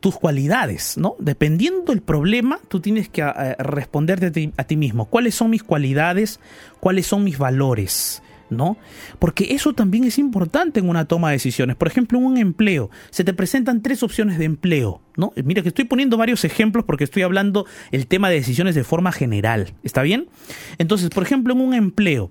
tus 0.00 0.16
cualidades, 0.16 0.98
¿no? 0.98 1.14
Dependiendo 1.18 1.92
del 1.92 2.02
problema, 2.02 2.58
tú 2.68 2.80
tienes 2.80 3.08
que 3.08 3.22
eh, 3.22 3.54
responderte 3.58 4.26
a 4.26 4.32
ti, 4.32 4.52
a 4.56 4.64
ti 4.64 4.76
mismo. 4.76 5.06
¿Cuáles 5.06 5.34
son 5.34 5.50
mis 5.50 5.62
cualidades? 5.62 6.40
¿Cuáles 6.80 7.06
son 7.06 7.24
mis 7.24 7.38
valores? 7.38 8.22
¿No? 8.50 8.76
Porque 9.18 9.54
eso 9.54 9.72
también 9.72 10.04
es 10.04 10.18
importante 10.18 10.80
en 10.80 10.88
una 10.88 11.06
toma 11.06 11.28
de 11.28 11.36
decisiones. 11.36 11.76
Por 11.76 11.88
ejemplo, 11.88 12.18
en 12.18 12.24
un 12.24 12.38
empleo, 12.38 12.90
se 13.10 13.24
te 13.24 13.32
presentan 13.32 13.82
tres 13.82 14.02
opciones 14.02 14.38
de 14.38 14.44
empleo, 14.44 15.00
¿no? 15.16 15.32
Mira 15.44 15.62
que 15.62 15.68
estoy 15.68 15.84
poniendo 15.84 16.16
varios 16.16 16.44
ejemplos 16.44 16.84
porque 16.84 17.04
estoy 17.04 17.22
hablando 17.22 17.66
el 17.90 18.06
tema 18.06 18.28
de 18.28 18.36
decisiones 18.36 18.74
de 18.74 18.84
forma 18.84 19.12
general, 19.12 19.74
¿está 19.82 20.02
bien? 20.02 20.28
Entonces, 20.78 21.10
por 21.10 21.22
ejemplo, 21.22 21.54
en 21.54 21.60
un 21.60 21.74
empleo, 21.74 22.30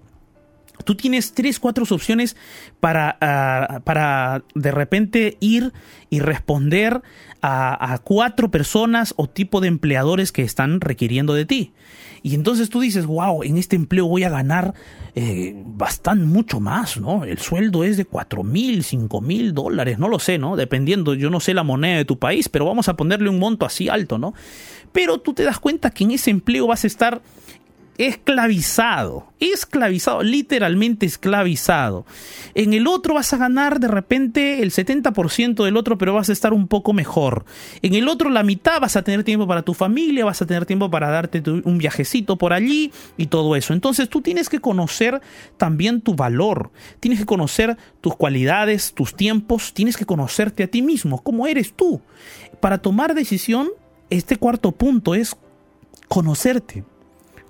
tú 0.85 0.95
tienes 0.95 1.33
tres, 1.33 1.59
cuatro 1.59 1.85
opciones 1.89 2.35
para, 2.79 3.17
ah, 3.21 3.81
para 3.83 4.43
de 4.55 4.71
repente 4.71 5.37
ir 5.39 5.73
y 6.09 6.19
responder 6.19 7.01
a, 7.41 7.99
cuatro 8.03 8.49
personas 8.49 9.13
o 9.17 9.27
tipo 9.27 9.59
de 9.59 9.67
empleadores 9.67 10.31
que 10.31 10.43
están 10.43 10.79
requiriendo 10.79 11.33
de 11.33 11.45
ti. 11.45 11.73
Y 12.21 12.35
entonces 12.35 12.69
tú 12.69 12.79
dices, 12.79 13.05
wow, 13.05 13.43
en 13.43 13.57
este 13.57 13.75
empleo 13.75 14.07
voy 14.07 14.23
a 14.23 14.29
ganar 14.29 14.73
eh, 15.13 15.53
bastante 15.65 16.25
mucho 16.25 16.61
más, 16.61 16.97
¿no? 16.97 17.25
El 17.25 17.39
sueldo 17.39 17.83
es 17.83 17.97
de 17.97 18.05
cuatro 18.05 18.43
mil, 18.43 18.85
cinco 18.85 19.19
mil 19.19 19.53
dólares, 19.53 19.99
no 19.99 20.07
lo 20.07 20.19
sé, 20.19 20.37
¿no? 20.37 20.55
Dependiendo, 20.55 21.15
yo 21.15 21.29
no 21.29 21.41
sé 21.41 21.53
la 21.53 21.63
moneda 21.63 21.97
de 21.97 22.05
tu 22.05 22.17
país, 22.17 22.47
pero 22.47 22.65
vamos 22.65 22.87
a 22.87 22.95
ponerle 22.95 23.29
un 23.29 23.39
monto 23.39 23.65
así 23.65 23.89
alto, 23.89 24.17
¿no? 24.17 24.33
Pero 24.93 25.17
tú 25.17 25.33
te 25.33 25.43
das 25.43 25.59
cuenta 25.59 25.89
que 25.89 26.05
en 26.05 26.11
ese 26.11 26.31
empleo 26.31 26.67
vas 26.67 26.85
a 26.85 26.87
estar 26.87 27.21
esclavizado, 27.97 29.27
esclavizado, 29.39 30.23
literalmente 30.23 31.05
esclavizado. 31.05 32.05
En 32.55 32.73
el 32.73 32.87
otro 32.87 33.13
vas 33.13 33.33
a 33.33 33.37
ganar 33.37 33.79
de 33.79 33.87
repente 33.87 34.63
el 34.63 34.71
70% 34.71 35.63
del 35.63 35.77
otro, 35.77 35.97
pero 35.97 36.13
vas 36.13 36.29
a 36.29 36.33
estar 36.33 36.53
un 36.53 36.67
poco 36.67 36.93
mejor. 36.93 37.45
En 37.81 37.93
el 37.93 38.07
otro 38.07 38.29
la 38.29 38.43
mitad 38.43 38.79
vas 38.81 38.95
a 38.95 39.03
tener 39.03 39.23
tiempo 39.23 39.47
para 39.47 39.61
tu 39.61 39.73
familia, 39.73 40.25
vas 40.25 40.41
a 40.41 40.47
tener 40.47 40.65
tiempo 40.65 40.89
para 40.89 41.09
darte 41.09 41.43
un 41.47 41.77
viajecito 41.77 42.37
por 42.37 42.53
allí 42.53 42.91
y 43.17 43.27
todo 43.27 43.55
eso. 43.55 43.73
Entonces 43.73 44.09
tú 44.09 44.21
tienes 44.21 44.49
que 44.49 44.59
conocer 44.59 45.21
también 45.57 46.01
tu 46.01 46.15
valor, 46.15 46.71
tienes 46.99 47.19
que 47.19 47.25
conocer 47.25 47.77
tus 48.01 48.15
cualidades, 48.15 48.93
tus 48.93 49.15
tiempos, 49.15 49.73
tienes 49.73 49.97
que 49.97 50.05
conocerte 50.05 50.63
a 50.63 50.67
ti 50.67 50.81
mismo, 50.81 51.21
cómo 51.21 51.47
eres 51.47 51.73
tú. 51.73 52.01
Para 52.59 52.79
tomar 52.79 53.13
decisión, 53.13 53.69
este 54.09 54.37
cuarto 54.37 54.71
punto 54.71 55.15
es 55.15 55.35
conocerte 56.07 56.83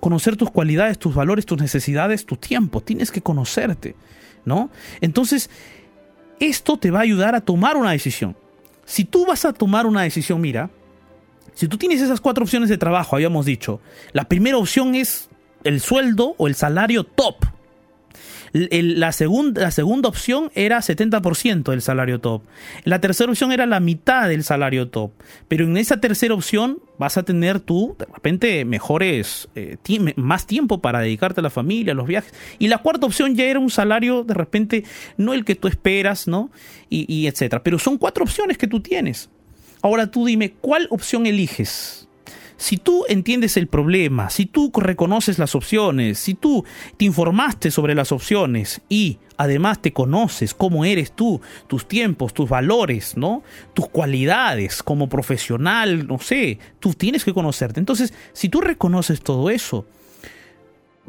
conocer 0.04 0.36
tus 0.36 0.50
cualidades, 0.50 0.98
tus 0.98 1.14
valores, 1.14 1.46
tus 1.46 1.58
necesidades, 1.58 2.26
tu 2.26 2.36
tiempo. 2.36 2.82
Tienes 2.82 3.10
que 3.10 3.22
conocerte, 3.22 3.96
¿no? 4.44 4.68
Entonces, 5.00 5.48
esto 6.40 6.76
te 6.76 6.90
va 6.90 6.98
a 6.98 7.02
ayudar 7.04 7.34
a 7.34 7.40
tomar 7.40 7.78
una 7.78 7.92
decisión. 7.92 8.36
Si 8.84 9.06
tú 9.06 9.24
vas 9.24 9.46
a 9.46 9.54
tomar 9.54 9.86
una 9.86 10.02
decisión, 10.02 10.42
mira, 10.42 10.68
si 11.54 11.68
tú 11.68 11.78
tienes 11.78 12.02
esas 12.02 12.20
cuatro 12.20 12.44
opciones 12.44 12.68
de 12.68 12.76
trabajo, 12.76 13.16
habíamos 13.16 13.46
dicho, 13.46 13.80
la 14.12 14.24
primera 14.24 14.58
opción 14.58 14.94
es 14.94 15.30
el 15.62 15.80
sueldo 15.80 16.34
o 16.36 16.48
el 16.48 16.54
salario 16.54 17.04
top. 17.04 17.36
La, 18.54 19.10
segunda, 19.10 19.62
la 19.62 19.72
segunda 19.72 20.08
opción 20.08 20.48
era 20.54 20.78
70% 20.78 21.72
del 21.72 21.82
salario 21.82 22.20
top. 22.20 22.44
La 22.84 23.00
tercera 23.00 23.32
opción 23.32 23.50
era 23.50 23.66
la 23.66 23.80
mitad 23.80 24.28
del 24.28 24.44
salario 24.44 24.90
top. 24.90 25.10
Pero 25.48 25.64
en 25.64 25.76
esa 25.76 26.00
tercera 26.00 26.34
opción 26.34 26.78
vas 26.96 27.16
a 27.16 27.24
tener 27.24 27.58
tú, 27.58 27.96
de 27.98 28.04
repente, 28.06 28.64
mejores, 28.64 29.48
eh, 29.56 29.76
más 30.14 30.46
tiempo 30.46 30.80
para 30.80 31.00
dedicarte 31.00 31.40
a 31.40 31.42
la 31.42 31.50
familia, 31.50 31.94
a 31.94 31.96
los 31.96 32.06
viajes. 32.06 32.32
Y 32.60 32.68
la 32.68 32.78
cuarta 32.78 33.06
opción 33.06 33.34
ya 33.34 33.42
era 33.42 33.58
un 33.58 33.70
salario, 33.70 34.22
de 34.22 34.34
repente, 34.34 34.84
no 35.16 35.34
el 35.34 35.44
que 35.44 35.56
tú 35.56 35.66
esperas, 35.66 36.28
¿no? 36.28 36.52
Y, 36.88 37.12
y 37.12 37.26
etcétera. 37.26 37.60
Pero 37.64 37.80
son 37.80 37.98
cuatro 37.98 38.22
opciones 38.22 38.56
que 38.56 38.68
tú 38.68 38.78
tienes. 38.78 39.30
Ahora 39.82 40.12
tú 40.12 40.26
dime, 40.26 40.52
¿cuál 40.60 40.86
opción 40.90 41.26
eliges? 41.26 42.03
Si 42.56 42.76
tú 42.76 43.04
entiendes 43.08 43.56
el 43.56 43.66
problema, 43.66 44.30
si 44.30 44.46
tú 44.46 44.70
reconoces 44.74 45.38
las 45.38 45.54
opciones, 45.54 46.18
si 46.18 46.34
tú 46.34 46.64
te 46.96 47.04
informaste 47.04 47.70
sobre 47.70 47.94
las 47.94 48.12
opciones 48.12 48.80
y 48.88 49.18
además 49.36 49.82
te 49.82 49.92
conoces 49.92 50.54
cómo 50.54 50.84
eres 50.84 51.12
tú, 51.12 51.40
tus 51.66 51.88
tiempos, 51.88 52.32
tus 52.32 52.48
valores, 52.48 53.16
¿no? 53.16 53.42
Tus 53.74 53.88
cualidades 53.88 54.82
como 54.82 55.08
profesional, 55.08 56.06
no 56.06 56.18
sé, 56.18 56.58
tú 56.78 56.94
tienes 56.94 57.24
que 57.24 57.34
conocerte. 57.34 57.80
Entonces, 57.80 58.14
si 58.32 58.48
tú 58.48 58.60
reconoces 58.60 59.20
todo 59.20 59.50
eso, 59.50 59.86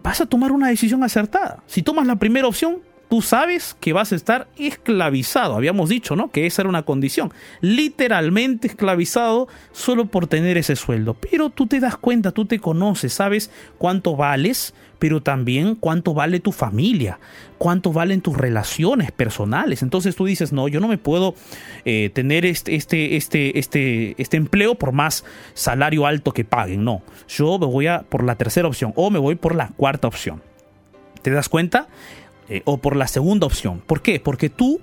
vas 0.02 0.22
a 0.22 0.26
tomar 0.26 0.52
una 0.52 0.70
decisión 0.70 1.04
acertada. 1.04 1.64
Si 1.68 1.84
tomas 1.84 2.08
la 2.08 2.16
primera 2.16 2.48
opción, 2.48 2.80
tú 3.16 3.22
sabes 3.22 3.78
que 3.80 3.94
vas 3.94 4.12
a 4.12 4.16
estar 4.18 4.50
esclavizado. 4.58 5.56
Habíamos 5.56 5.88
dicho, 5.88 6.18
¿no? 6.18 6.32
Que 6.32 6.46
esa 6.46 6.64
era 6.64 6.68
una 6.68 6.84
condición. 6.84 7.32
Literalmente 7.62 8.68
esclavizado 8.68 9.48
solo 9.72 10.08
por 10.08 10.28
tener 10.28 10.58
ese 10.58 10.76
sueldo. 10.76 11.14
Pero 11.14 11.50
tú 11.50 11.66
te 11.66 11.80
das 11.80 11.96
cuenta, 11.96 12.32
tú 12.32 12.44
te 12.44 12.60
conoces, 12.60 13.14
sabes 13.14 13.52
cuánto 13.78 14.18
vales, 14.18 14.74
pero 15.00 15.24
también 15.24 15.76
cuánto 15.76 16.14
vale 16.14 16.42
tu 16.42 16.52
familia, 16.52 17.18
cuánto 17.58 17.94
valen 17.94 18.20
tus 18.20 18.36
relaciones 18.36 19.14
personales. 19.14 19.82
Entonces 19.82 20.18
tú 20.18 20.26
dices, 20.26 20.52
no, 20.52 20.68
yo 20.68 20.82
no 20.82 20.90
me 20.90 20.98
puedo 20.98 21.36
eh, 21.86 22.10
tener 22.14 22.46
este, 22.46 22.76
este, 22.76 23.16
este, 23.16 23.58
este, 23.58 24.22
este 24.22 24.36
empleo 24.36 24.76
por 24.76 24.92
más 24.92 25.24
salario 25.54 26.06
alto 26.06 26.34
que 26.34 26.44
paguen. 26.44 26.84
No, 26.84 27.02
yo 27.30 27.58
me 27.60 27.66
voy 27.66 27.88
a 27.88 28.02
por 28.02 28.26
la 28.26 28.36
tercera 28.36 28.68
opción 28.68 28.92
o 28.98 29.10
me 29.10 29.20
voy 29.20 29.36
por 29.36 29.56
la 29.56 29.70
cuarta 29.70 30.06
opción. 30.06 30.42
¿Te 31.22 31.32
das 31.32 31.48
cuenta? 31.48 31.88
Eh, 32.48 32.62
o 32.66 32.78
por 32.78 32.96
la 32.96 33.08
segunda 33.08 33.48
opción. 33.48 33.82
¿Por 33.86 34.02
qué? 34.02 34.20
Porque 34.20 34.50
tú 34.50 34.80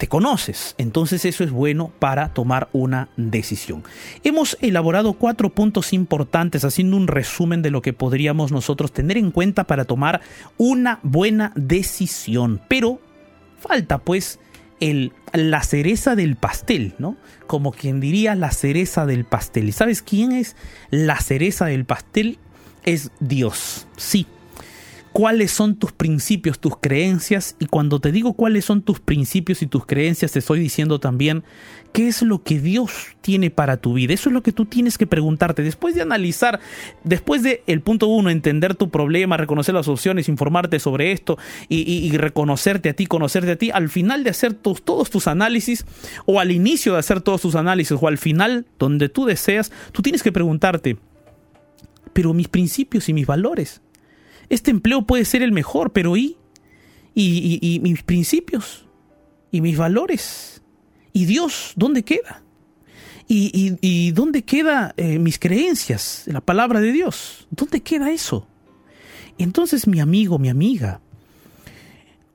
te 0.00 0.08
conoces. 0.08 0.74
Entonces 0.78 1.26
eso 1.26 1.44
es 1.44 1.50
bueno 1.50 1.92
para 1.98 2.32
tomar 2.32 2.70
una 2.72 3.10
decisión. 3.18 3.84
Hemos 4.24 4.56
elaborado 4.62 5.12
cuatro 5.12 5.50
puntos 5.50 5.92
importantes 5.92 6.64
haciendo 6.64 6.96
un 6.96 7.06
resumen 7.06 7.60
de 7.60 7.70
lo 7.70 7.82
que 7.82 7.92
podríamos 7.92 8.50
nosotros 8.50 8.92
tener 8.92 9.18
en 9.18 9.30
cuenta 9.30 9.64
para 9.64 9.84
tomar 9.84 10.22
una 10.56 11.00
buena 11.02 11.52
decisión. 11.54 12.62
Pero 12.66 12.98
falta 13.58 13.98
pues 13.98 14.40
el, 14.80 15.12
la 15.34 15.62
cereza 15.62 16.16
del 16.16 16.36
pastel, 16.36 16.94
¿no? 16.98 17.18
Como 17.46 17.70
quien 17.70 18.00
diría 18.00 18.34
la 18.34 18.52
cereza 18.52 19.04
del 19.04 19.26
pastel. 19.26 19.68
¿Y 19.68 19.72
sabes 19.72 20.00
quién 20.00 20.32
es 20.32 20.56
la 20.88 21.20
cereza 21.20 21.66
del 21.66 21.84
pastel? 21.84 22.38
Es 22.84 23.10
Dios. 23.20 23.86
Sí, 23.98 24.26
cuáles 25.12 25.50
son 25.50 25.76
tus 25.76 25.92
principios, 25.92 26.58
tus 26.58 26.76
creencias. 26.78 27.56
Y 27.58 27.66
cuando 27.66 28.00
te 28.00 28.12
digo 28.12 28.34
cuáles 28.34 28.64
son 28.64 28.82
tus 28.82 29.00
principios 29.00 29.62
y 29.62 29.66
tus 29.66 29.86
creencias, 29.86 30.32
te 30.32 30.38
estoy 30.38 30.60
diciendo 30.60 31.00
también 31.00 31.42
qué 31.92 32.06
es 32.06 32.22
lo 32.22 32.42
que 32.42 32.60
Dios 32.60 32.92
tiene 33.20 33.50
para 33.50 33.78
tu 33.78 33.94
vida. 33.94 34.14
Eso 34.14 34.28
es 34.28 34.32
lo 34.32 34.42
que 34.42 34.52
tú 34.52 34.66
tienes 34.66 34.98
que 34.98 35.06
preguntarte. 35.06 35.62
Después 35.62 35.94
de 35.94 36.02
analizar, 36.02 36.60
después 37.02 37.42
de 37.42 37.62
el 37.66 37.80
punto 37.80 38.06
uno, 38.06 38.30
entender 38.30 38.74
tu 38.76 38.90
problema, 38.90 39.36
reconocer 39.36 39.74
las 39.74 39.88
opciones, 39.88 40.28
informarte 40.28 40.78
sobre 40.78 41.12
esto 41.12 41.38
y, 41.68 42.16
reconocerte 42.16 42.88
a 42.90 42.92
ti, 42.94 43.06
conocerte 43.06 43.50
a 43.52 43.56
ti, 43.56 43.70
al 43.72 43.88
final 43.88 44.22
de 44.24 44.30
hacer 44.30 44.54
tus- 44.54 44.82
todos 44.84 45.10
tus 45.10 45.26
análisis 45.26 45.84
o 46.26 46.38
al 46.38 46.52
inicio 46.52 46.92
de 46.92 47.00
hacer 47.00 47.20
todos 47.20 47.42
tus 47.42 47.56
análisis 47.56 47.98
o 48.00 48.06
al 48.06 48.18
final 48.18 48.66
donde 48.78 49.08
tú 49.08 49.24
deseas, 49.24 49.72
tú 49.92 50.02
tienes 50.02 50.22
que 50.22 50.32
preguntarte, 50.32 50.96
pero 52.12 52.32
mis 52.34 52.48
principios 52.48 53.08
y 53.08 53.12
mis 53.12 53.26
valores 53.26 53.82
este 54.50 54.70
empleo 54.70 55.02
puede 55.02 55.24
ser 55.24 55.42
el 55.42 55.52
mejor, 55.52 55.92
pero 55.92 56.16
¿y? 56.16 56.36
¿Y, 57.14 57.58
y- 57.62 57.80
mis 57.80 58.02
principios? 58.02 58.84
¿Y 59.50 59.60
mis 59.62 59.76
valores? 59.76 60.62
¿Y 61.12 61.24
Dios? 61.24 61.72
¿Dónde 61.76 62.02
queda? 62.04 62.42
¿Y, 63.26 63.76
y- 63.80 64.10
dónde 64.12 64.42
queda 64.42 64.92
eh, 64.96 65.18
mis 65.18 65.38
creencias? 65.38 66.24
La 66.26 66.40
palabra 66.40 66.80
de 66.80 66.92
Dios. 66.92 67.46
¿Dónde 67.50 67.80
queda 67.80 68.10
eso? 68.10 68.46
Entonces, 69.38 69.86
mi 69.86 70.00
amigo, 70.00 70.38
mi 70.38 70.48
amiga, 70.48 71.00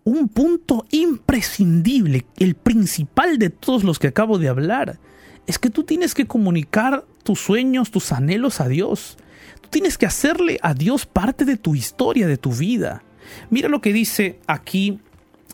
un 0.04 0.28
punto 0.30 0.86
imprescindible, 0.92 2.26
el 2.38 2.56
principal 2.56 3.38
de 3.38 3.50
todos 3.50 3.84
los 3.84 4.00
que 4.00 4.08
acabo 4.08 4.38
de 4.40 4.50
hablar, 4.50 5.00
es 5.48 5.60
que 5.60 5.70
tú 5.70 5.84
tienes 5.84 6.14
que 6.14 6.26
comunicar 6.28 7.06
tus 7.24 7.40
sueños, 7.40 7.92
tus 7.92 8.12
anhelos 8.12 8.62
a 8.62 8.68
Dios. 8.68 9.18
Tienes 9.76 9.98
que 9.98 10.06
hacerle 10.06 10.58
a 10.62 10.74
Dios 10.74 11.06
parte 11.06 11.44
de 11.44 11.58
tu 11.58 11.76
historia, 11.76 12.28
de 12.28 12.38
tu 12.38 12.54
vida. 12.54 13.04
Mira 13.50 13.68
lo 13.68 13.82
que 13.82 13.92
dice 13.92 14.40
aquí 14.48 15.02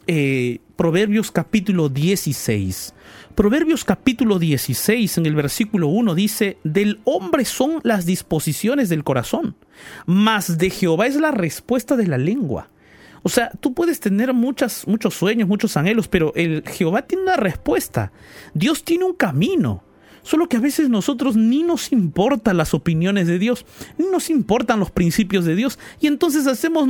eh, 0.06 0.60
Proverbios 0.76 1.32
capítulo 1.32 1.90
16. 1.90 2.94
Proverbios 3.34 3.84
capítulo 3.84 4.38
16 4.38 5.18
en 5.18 5.26
el 5.26 5.34
versículo 5.34 5.88
1 5.88 6.14
dice, 6.14 6.60
del 6.64 7.02
hombre 7.04 7.46
son 7.46 7.80
las 7.82 8.06
disposiciones 8.06 8.90
del 8.90 9.04
corazón, 9.04 9.56
mas 10.06 10.60
de 10.60 10.70
Jehová 10.70 11.08
es 11.08 11.16
la 11.16 11.32
respuesta 11.32 11.96
de 11.96 12.06
la 12.06 12.20
lengua. 12.20 12.70
O 13.24 13.30
sea, 13.30 13.50
tú 13.60 13.74
puedes 13.74 14.00
tener 14.00 14.36
muchas, 14.36 14.88
muchos 14.88 15.16
sueños, 15.16 15.50
muchos 15.50 15.78
anhelos, 15.78 16.08
pero 16.08 16.32
el 16.36 16.64
Jehová 16.68 17.02
tiene 17.02 17.24
una 17.24 17.38
respuesta. 17.38 18.12
Dios 18.54 18.84
tiene 18.84 19.06
un 19.06 19.16
camino. 19.16 19.84
Solo 20.24 20.48
que 20.48 20.58
a 20.58 20.62
veces 20.62 20.90
nosotros 20.90 21.36
ni 21.36 21.64
nos 21.64 21.92
importan 21.92 22.58
las 22.58 22.74
opiniones 22.74 23.28
de 23.28 23.40
Dios, 23.40 23.66
ni 23.98 24.06
nos 24.08 24.30
importan 24.30 24.80
los 24.80 24.92
principios 24.92 25.46
de 25.46 25.56
Dios, 25.56 25.80
y 26.00 26.08
entonces 26.08 26.48
hacemos 26.48 26.88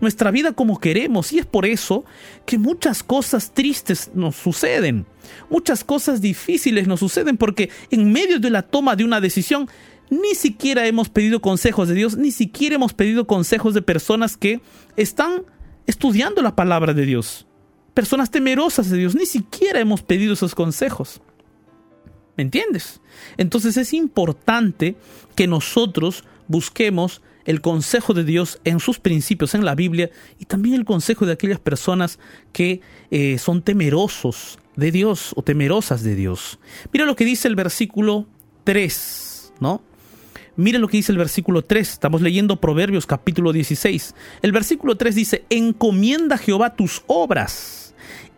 nuestra 0.00 0.30
vida 0.30 0.52
como 0.52 0.78
queremos, 0.78 1.32
y 1.32 1.38
es 1.38 1.46
por 1.46 1.66
eso 1.66 2.04
que 2.46 2.58
muchas 2.58 3.02
cosas 3.02 3.52
tristes 3.52 4.10
nos 4.14 4.36
suceden, 4.36 5.06
muchas 5.50 5.84
cosas 5.84 6.20
difíciles 6.20 6.86
nos 6.86 7.00
suceden, 7.00 7.36
porque 7.36 7.70
en 7.90 8.12
medio 8.12 8.38
de 8.38 8.50
la 8.50 8.62
toma 8.62 8.96
de 8.96 9.04
una 9.04 9.20
decisión, 9.20 9.68
ni 10.10 10.34
siquiera 10.34 10.86
hemos 10.86 11.08
pedido 11.08 11.40
consejos 11.40 11.88
de 11.88 11.94
Dios, 11.94 12.16
ni 12.16 12.30
siquiera 12.30 12.76
hemos 12.76 12.94
pedido 12.94 13.26
consejos 13.26 13.74
de 13.74 13.82
personas 13.82 14.36
que 14.36 14.60
están 14.96 15.42
estudiando 15.86 16.42
la 16.42 16.54
palabra 16.54 16.94
de 16.94 17.04
Dios, 17.04 17.46
personas 17.92 18.30
temerosas 18.30 18.88
de 18.88 18.98
Dios, 18.98 19.14
ni 19.14 19.26
siquiera 19.26 19.80
hemos 19.80 20.02
pedido 20.02 20.34
esos 20.34 20.54
consejos. 20.54 21.20
¿Me 22.38 22.44
entiendes? 22.44 23.00
Entonces 23.36 23.76
es 23.76 23.92
importante 23.92 24.94
que 25.34 25.48
nosotros 25.48 26.22
busquemos 26.46 27.20
el 27.44 27.60
consejo 27.60 28.14
de 28.14 28.22
Dios 28.22 28.60
en 28.62 28.78
sus 28.78 29.00
principios 29.00 29.56
en 29.56 29.64
la 29.64 29.74
Biblia 29.74 30.10
y 30.38 30.44
también 30.44 30.76
el 30.76 30.84
consejo 30.84 31.26
de 31.26 31.32
aquellas 31.32 31.58
personas 31.58 32.20
que 32.52 32.80
eh, 33.10 33.38
son 33.38 33.62
temerosos 33.62 34.60
de 34.76 34.92
Dios 34.92 35.32
o 35.34 35.42
temerosas 35.42 36.04
de 36.04 36.14
Dios. 36.14 36.60
Mira 36.92 37.06
lo 37.06 37.16
que 37.16 37.24
dice 37.24 37.48
el 37.48 37.56
versículo 37.56 38.28
3, 38.62 39.54
¿no? 39.58 39.82
Mira 40.54 40.78
lo 40.78 40.86
que 40.86 40.98
dice 40.98 41.10
el 41.10 41.18
versículo 41.18 41.64
3. 41.64 41.90
Estamos 41.90 42.22
leyendo 42.22 42.60
Proverbios 42.60 43.06
capítulo 43.06 43.52
16. 43.52 44.14
El 44.42 44.52
versículo 44.52 44.96
3 44.96 45.14
dice, 45.16 45.44
encomienda 45.50 46.36
a 46.36 46.38
Jehová 46.38 46.76
tus 46.76 47.02
obras 47.08 47.87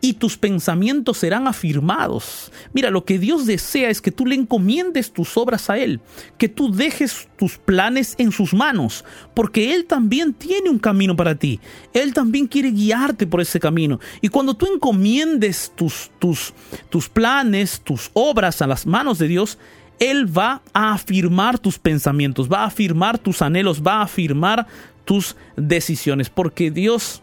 y 0.00 0.14
tus 0.14 0.36
pensamientos 0.36 1.18
serán 1.18 1.46
afirmados. 1.46 2.50
Mira, 2.72 2.90
lo 2.90 3.04
que 3.04 3.18
Dios 3.18 3.46
desea 3.46 3.90
es 3.90 4.00
que 4.00 4.10
tú 4.10 4.26
le 4.26 4.34
encomiendes 4.34 5.12
tus 5.12 5.36
obras 5.36 5.68
a 5.68 5.78
Él, 5.78 6.00
que 6.38 6.48
tú 6.48 6.72
dejes 6.72 7.28
tus 7.36 7.58
planes 7.58 8.14
en 8.18 8.32
sus 8.32 8.54
manos, 8.54 9.04
porque 9.34 9.74
Él 9.74 9.84
también 9.84 10.32
tiene 10.32 10.70
un 10.70 10.78
camino 10.78 11.16
para 11.16 11.34
ti. 11.34 11.60
Él 11.92 12.14
también 12.14 12.46
quiere 12.46 12.70
guiarte 12.70 13.26
por 13.26 13.40
ese 13.40 13.60
camino. 13.60 14.00
Y 14.20 14.28
cuando 14.28 14.54
tú 14.54 14.66
encomiendes 14.72 15.72
tus, 15.74 16.10
tus, 16.18 16.54
tus 16.88 17.08
planes, 17.08 17.80
tus 17.80 18.10
obras 18.14 18.62
a 18.62 18.66
las 18.66 18.86
manos 18.86 19.18
de 19.18 19.28
Dios, 19.28 19.58
Él 19.98 20.36
va 20.36 20.62
a 20.72 20.94
afirmar 20.94 21.58
tus 21.58 21.78
pensamientos, 21.78 22.50
va 22.50 22.62
a 22.62 22.66
afirmar 22.66 23.18
tus 23.18 23.42
anhelos, 23.42 23.82
va 23.82 23.96
a 23.96 24.02
afirmar 24.02 24.66
tus 25.04 25.36
decisiones, 25.56 26.30
porque 26.30 26.70
Dios 26.70 27.22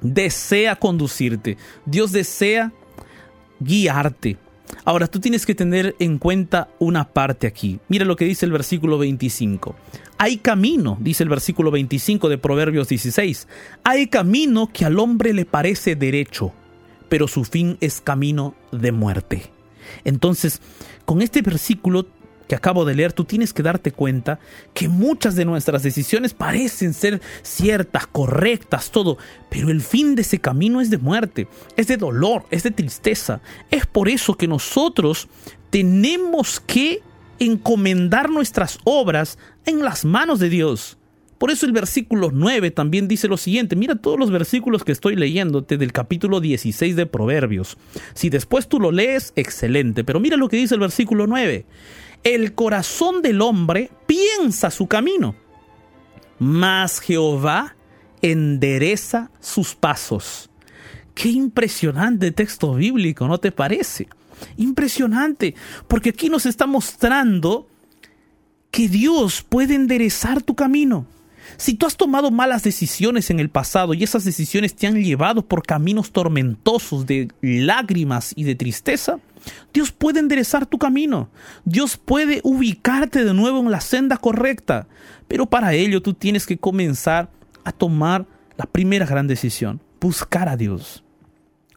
desea 0.00 0.76
conducirte, 0.76 1.56
Dios 1.84 2.12
desea 2.12 2.72
guiarte. 3.60 4.38
Ahora, 4.84 5.06
tú 5.06 5.20
tienes 5.20 5.46
que 5.46 5.54
tener 5.54 5.94
en 5.98 6.18
cuenta 6.18 6.68
una 6.78 7.08
parte 7.08 7.46
aquí. 7.46 7.78
Mira 7.88 8.04
lo 8.04 8.16
que 8.16 8.24
dice 8.24 8.46
el 8.46 8.52
versículo 8.52 8.98
25. 8.98 9.74
Hay 10.18 10.38
camino, 10.38 10.96
dice 11.00 11.22
el 11.22 11.28
versículo 11.28 11.70
25 11.70 12.28
de 12.28 12.38
Proverbios 12.38 12.88
16. 12.88 13.48
Hay 13.84 14.08
camino 14.08 14.70
que 14.72 14.84
al 14.84 14.98
hombre 14.98 15.32
le 15.32 15.44
parece 15.44 15.94
derecho, 15.94 16.52
pero 17.08 17.28
su 17.28 17.44
fin 17.44 17.76
es 17.80 18.00
camino 18.00 18.54
de 18.72 18.92
muerte. 18.92 19.50
Entonces, 20.04 20.60
con 21.04 21.22
este 21.22 21.42
versículo 21.42 22.06
que 22.48 22.54
acabo 22.54 22.84
de 22.84 22.94
leer, 22.94 23.12
tú 23.12 23.24
tienes 23.24 23.52
que 23.52 23.62
darte 23.62 23.92
cuenta 23.92 24.38
que 24.74 24.88
muchas 24.88 25.34
de 25.36 25.44
nuestras 25.44 25.82
decisiones 25.82 26.34
parecen 26.34 26.94
ser 26.94 27.20
ciertas, 27.42 28.06
correctas, 28.06 28.90
todo, 28.90 29.18
pero 29.50 29.70
el 29.70 29.80
fin 29.80 30.14
de 30.14 30.22
ese 30.22 30.38
camino 30.38 30.80
es 30.80 30.90
de 30.90 30.98
muerte, 30.98 31.48
es 31.76 31.86
de 31.86 31.96
dolor, 31.96 32.44
es 32.50 32.62
de 32.62 32.70
tristeza. 32.70 33.40
Es 33.70 33.86
por 33.86 34.08
eso 34.08 34.36
que 34.36 34.48
nosotros 34.48 35.28
tenemos 35.70 36.60
que 36.60 37.02
encomendar 37.38 38.30
nuestras 38.30 38.78
obras 38.84 39.38
en 39.64 39.82
las 39.82 40.04
manos 40.04 40.38
de 40.38 40.48
Dios. 40.48 40.98
Por 41.38 41.50
eso 41.50 41.66
el 41.66 41.72
versículo 41.72 42.30
9 42.32 42.70
también 42.70 43.08
dice 43.08 43.28
lo 43.28 43.36
siguiente. 43.36 43.76
Mira 43.76 43.96
todos 43.96 44.18
los 44.18 44.30
versículos 44.30 44.84
que 44.84 44.92
estoy 44.92 45.16
leyéndote 45.16 45.76
del 45.76 45.92
capítulo 45.92 46.40
16 46.40 46.96
de 46.96 47.04
Proverbios. 47.04 47.76
Si 48.14 48.30
después 48.30 48.68
tú 48.68 48.80
lo 48.80 48.90
lees, 48.90 49.32
excelente. 49.36 50.02
Pero 50.02 50.18
mira 50.18 50.38
lo 50.38 50.48
que 50.48 50.56
dice 50.56 50.74
el 50.74 50.80
versículo 50.80 51.26
9. 51.26 51.66
El 52.26 52.54
corazón 52.54 53.22
del 53.22 53.40
hombre 53.40 53.88
piensa 54.08 54.72
su 54.72 54.88
camino, 54.88 55.36
mas 56.40 56.98
Jehová 56.98 57.76
endereza 58.20 59.30
sus 59.38 59.76
pasos. 59.76 60.50
Qué 61.14 61.28
impresionante 61.28 62.32
texto 62.32 62.74
bíblico, 62.74 63.28
¿no 63.28 63.38
te 63.38 63.52
parece? 63.52 64.08
Impresionante, 64.56 65.54
porque 65.86 66.08
aquí 66.08 66.28
nos 66.28 66.46
está 66.46 66.66
mostrando 66.66 67.68
que 68.72 68.88
Dios 68.88 69.42
puede 69.48 69.76
enderezar 69.76 70.42
tu 70.42 70.56
camino. 70.56 71.06
Si 71.56 71.74
tú 71.74 71.86
has 71.86 71.96
tomado 71.96 72.30
malas 72.30 72.62
decisiones 72.62 73.30
en 73.30 73.40
el 73.40 73.48
pasado 73.48 73.94
y 73.94 74.02
esas 74.02 74.24
decisiones 74.24 74.74
te 74.74 74.86
han 74.86 75.02
llevado 75.02 75.46
por 75.46 75.62
caminos 75.62 76.10
tormentosos 76.12 77.06
de 77.06 77.30
lágrimas 77.40 78.32
y 78.36 78.44
de 78.44 78.54
tristeza, 78.54 79.18
Dios 79.72 79.92
puede 79.92 80.20
enderezar 80.20 80.66
tu 80.66 80.78
camino. 80.78 81.28
Dios 81.64 81.96
puede 81.96 82.40
ubicarte 82.42 83.24
de 83.24 83.34
nuevo 83.34 83.60
en 83.60 83.70
la 83.70 83.80
senda 83.80 84.16
correcta. 84.16 84.86
Pero 85.28 85.46
para 85.46 85.74
ello 85.74 86.02
tú 86.02 86.14
tienes 86.14 86.46
que 86.46 86.58
comenzar 86.58 87.30
a 87.64 87.72
tomar 87.72 88.26
la 88.56 88.66
primera 88.66 89.06
gran 89.06 89.26
decisión. 89.26 89.80
Buscar 90.00 90.48
a 90.48 90.56
Dios. 90.56 91.04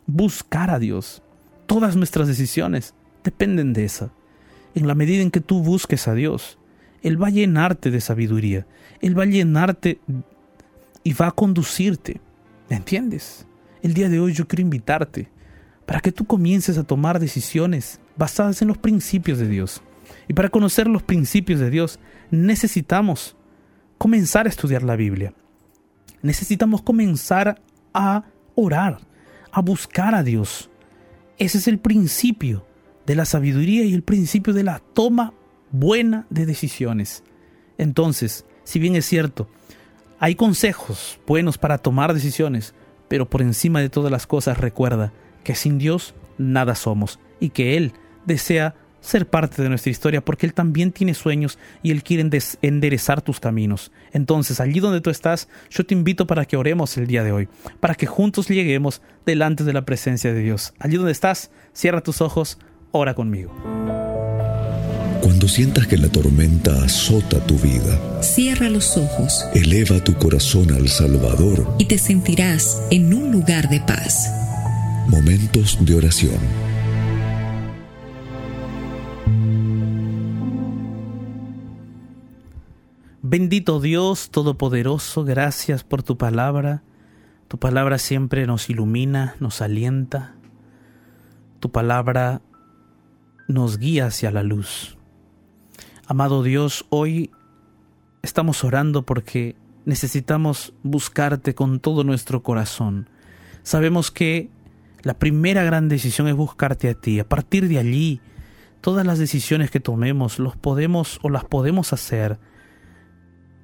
Buscar 0.05 0.69
a 0.69 0.79
Dios. 0.79 1.21
Todas 1.67 1.95
nuestras 1.95 2.27
decisiones 2.27 2.93
dependen 3.23 3.73
de 3.73 3.85
esa. 3.85 4.11
En 4.75 4.87
la 4.87 4.95
medida 4.95 5.21
en 5.21 5.31
que 5.31 5.41
tú 5.41 5.61
busques 5.61 6.07
a 6.07 6.13
Dios, 6.13 6.57
Él 7.01 7.21
va 7.21 7.27
a 7.27 7.31
llenarte 7.31 7.91
de 7.91 8.01
sabiduría. 8.01 8.65
Él 9.01 9.17
va 9.17 9.23
a 9.23 9.27
llenarte 9.27 9.99
y 11.03 11.13
va 11.13 11.27
a 11.27 11.31
conducirte. 11.31 12.19
¿Me 12.69 12.75
entiendes? 12.75 13.45
El 13.81 13.93
día 13.93 14.09
de 14.09 14.19
hoy 14.19 14.33
yo 14.33 14.47
quiero 14.47 14.61
invitarte 14.61 15.29
para 15.85 16.01
que 16.01 16.11
tú 16.11 16.25
comiences 16.25 16.77
a 16.77 16.83
tomar 16.83 17.19
decisiones 17.19 17.99
basadas 18.15 18.61
en 18.61 18.67
los 18.67 18.77
principios 18.77 19.39
de 19.39 19.47
Dios. 19.47 19.81
Y 20.27 20.33
para 20.33 20.49
conocer 20.49 20.87
los 20.87 21.03
principios 21.03 21.59
de 21.59 21.69
Dios 21.69 21.99
necesitamos 22.29 23.35
comenzar 23.97 24.45
a 24.45 24.49
estudiar 24.49 24.83
la 24.83 24.95
Biblia. 24.95 25.33
Necesitamos 26.21 26.81
comenzar 26.81 27.61
a 27.93 28.25
orar, 28.55 28.99
a 29.51 29.61
buscar 29.61 30.13
a 30.13 30.23
Dios. 30.23 30.69
Ese 31.37 31.57
es 31.57 31.67
el 31.67 31.79
principio 31.79 32.65
de 33.05 33.15
la 33.15 33.25
sabiduría 33.25 33.85
y 33.85 33.93
el 33.93 34.03
principio 34.03 34.53
de 34.53 34.63
la 34.63 34.79
toma 34.79 35.33
buena 35.71 36.27
de 36.29 36.45
decisiones. 36.45 37.23
Entonces, 37.77 38.45
si 38.69 38.77
bien 38.77 38.95
es 38.95 39.07
cierto, 39.07 39.49
hay 40.19 40.35
consejos 40.35 41.19
buenos 41.25 41.57
para 41.57 41.79
tomar 41.79 42.13
decisiones, 42.13 42.75
pero 43.07 43.27
por 43.27 43.41
encima 43.41 43.81
de 43.81 43.89
todas 43.89 44.11
las 44.11 44.27
cosas 44.27 44.59
recuerda 44.59 45.11
que 45.43 45.55
sin 45.55 45.79
Dios 45.79 46.13
nada 46.37 46.75
somos 46.75 47.19
y 47.39 47.49
que 47.49 47.77
Él 47.77 47.93
desea 48.27 48.75
ser 49.01 49.27
parte 49.27 49.63
de 49.63 49.69
nuestra 49.69 49.89
historia 49.89 50.23
porque 50.23 50.45
Él 50.45 50.53
también 50.53 50.91
tiene 50.91 51.15
sueños 51.15 51.57
y 51.81 51.89
Él 51.89 52.03
quiere 52.03 52.29
enderezar 52.61 53.23
tus 53.23 53.39
caminos. 53.39 53.91
Entonces, 54.11 54.59
allí 54.59 54.79
donde 54.79 55.01
tú 55.01 55.09
estás, 55.09 55.49
yo 55.71 55.83
te 55.83 55.95
invito 55.95 56.27
para 56.27 56.45
que 56.45 56.55
oremos 56.55 56.95
el 56.95 57.07
día 57.07 57.23
de 57.23 57.31
hoy, 57.31 57.49
para 57.79 57.95
que 57.95 58.05
juntos 58.05 58.49
lleguemos 58.49 59.01
delante 59.25 59.63
de 59.63 59.73
la 59.73 59.83
presencia 59.83 60.31
de 60.31 60.41
Dios. 60.41 60.75
Allí 60.77 60.97
donde 60.97 61.11
estás, 61.11 61.49
cierra 61.73 62.01
tus 62.01 62.21
ojos, 62.21 62.59
ora 62.91 63.15
conmigo. 63.15 64.08
Cuando 65.21 65.47
sientas 65.47 65.87
que 65.87 65.97
la 65.97 66.09
tormenta 66.09 66.83
azota 66.83 67.39
tu 67.45 67.55
vida, 67.59 67.99
Cierra 68.21 68.69
los 68.69 68.97
ojos 68.97 69.45
eleva 69.53 70.03
tu 70.03 70.13
corazón 70.15 70.71
al 70.71 70.87
Salvador. 70.87 71.75
y 71.77 71.85
te 71.85 71.97
sentirás 71.97 72.81
en 72.91 73.13
un 73.13 73.31
lugar 73.31 73.69
de 73.69 73.79
paz. 73.81 74.29
Momentos 75.07 75.77
de 75.85 75.95
oración. 75.95 76.39
Bendito 83.21 83.79
Dios 83.79 84.29
Todopoderoso, 84.31 85.23
gracias 85.23 85.83
por 85.83 86.03
tu 86.03 86.17
palabra. 86.17 86.83
Tu 87.47 87.57
palabra 87.57 87.97
siempre 87.97 88.45
nos 88.47 88.69
ilumina, 88.69 89.35
nos 89.39 89.61
alienta. 89.61 90.35
Tu 91.59 91.71
palabra 91.71 92.41
nos 93.47 93.77
guía 93.77 94.05
hacia 94.07 94.31
la 94.31 94.43
luz. 94.43 94.97
Amado 96.11 96.41
Dios, 96.41 96.87
hoy 96.89 97.29
estamos 98.23 98.63
orando 98.63 99.05
porque 99.05 99.55
necesitamos 99.85 100.73
buscarte 100.81 101.53
con 101.53 101.79
todo 101.79 102.03
nuestro 102.03 102.41
corazón. 102.41 103.07
Sabemos 103.61 104.09
que 104.09 104.49
la 105.03 105.13
primera 105.13 105.63
gran 105.63 105.87
decisión 105.87 106.27
es 106.27 106.33
buscarte 106.33 106.89
a 106.89 106.95
ti. 106.95 107.19
A 107.19 107.29
partir 107.29 107.67
de 107.67 107.77
allí, 107.77 108.21
todas 108.81 109.05
las 109.05 109.19
decisiones 109.19 109.69
que 109.69 109.79
tomemos 109.79 110.39
los 110.39 110.57
podemos 110.57 111.19
o 111.21 111.29
las 111.29 111.45
podemos 111.45 111.93
hacer 111.93 112.39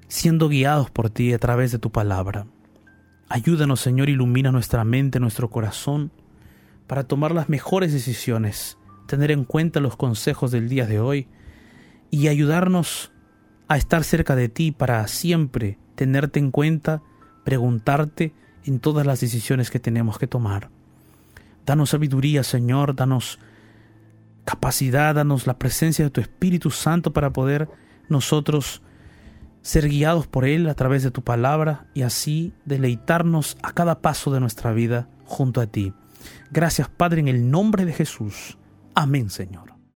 siendo 0.07 0.47
guiados 0.47 0.91
por 0.91 1.09
ti 1.09 1.33
a 1.33 1.39
través 1.39 1.71
de 1.71 1.79
tu 1.79 1.91
palabra. 1.91 2.45
Ayúdanos, 3.27 3.79
Señor, 3.79 4.07
ilumina 4.07 4.51
nuestra 4.51 4.83
mente, 4.83 5.19
nuestro 5.19 5.49
corazón, 5.49 6.11
para 6.85 7.05
tomar 7.05 7.31
las 7.31 7.49
mejores 7.49 7.91
decisiones, 7.91 8.77
tener 9.07 9.31
en 9.31 9.45
cuenta 9.45 9.79
los 9.79 9.95
consejos 9.95 10.51
del 10.51 10.69
día 10.69 10.85
de 10.85 10.99
hoy 10.99 11.27
y 12.15 12.29
ayudarnos 12.29 13.11
a 13.67 13.75
estar 13.75 14.05
cerca 14.05 14.37
de 14.37 14.47
ti 14.47 14.71
para 14.71 15.05
siempre 15.09 15.77
tenerte 15.95 16.39
en 16.39 16.49
cuenta, 16.49 17.01
preguntarte 17.43 18.33
en 18.63 18.79
todas 18.79 19.05
las 19.05 19.19
decisiones 19.19 19.69
que 19.69 19.81
tenemos 19.81 20.17
que 20.17 20.25
tomar. 20.25 20.69
Danos 21.65 21.89
sabiduría, 21.89 22.43
Señor, 22.43 22.95
danos 22.95 23.37
capacidad, 24.45 25.13
danos 25.13 25.45
la 25.45 25.59
presencia 25.59 26.05
de 26.05 26.11
tu 26.11 26.21
Espíritu 26.21 26.71
Santo 26.71 27.11
para 27.11 27.33
poder 27.33 27.67
nosotros 28.07 28.81
ser 29.61 29.89
guiados 29.89 30.25
por 30.25 30.45
Él 30.45 30.69
a 30.69 30.75
través 30.75 31.03
de 31.03 31.11
tu 31.11 31.21
palabra 31.21 31.87
y 31.93 32.03
así 32.03 32.53
deleitarnos 32.63 33.57
a 33.61 33.73
cada 33.73 33.99
paso 33.99 34.31
de 34.31 34.39
nuestra 34.39 34.71
vida 34.71 35.09
junto 35.25 35.59
a 35.59 35.67
ti. 35.67 35.91
Gracias, 36.49 36.87
Padre, 36.87 37.19
en 37.19 37.27
el 37.27 37.51
nombre 37.51 37.83
de 37.83 37.91
Jesús. 37.91 38.57
Amén, 38.93 39.29
Señor. 39.29 39.74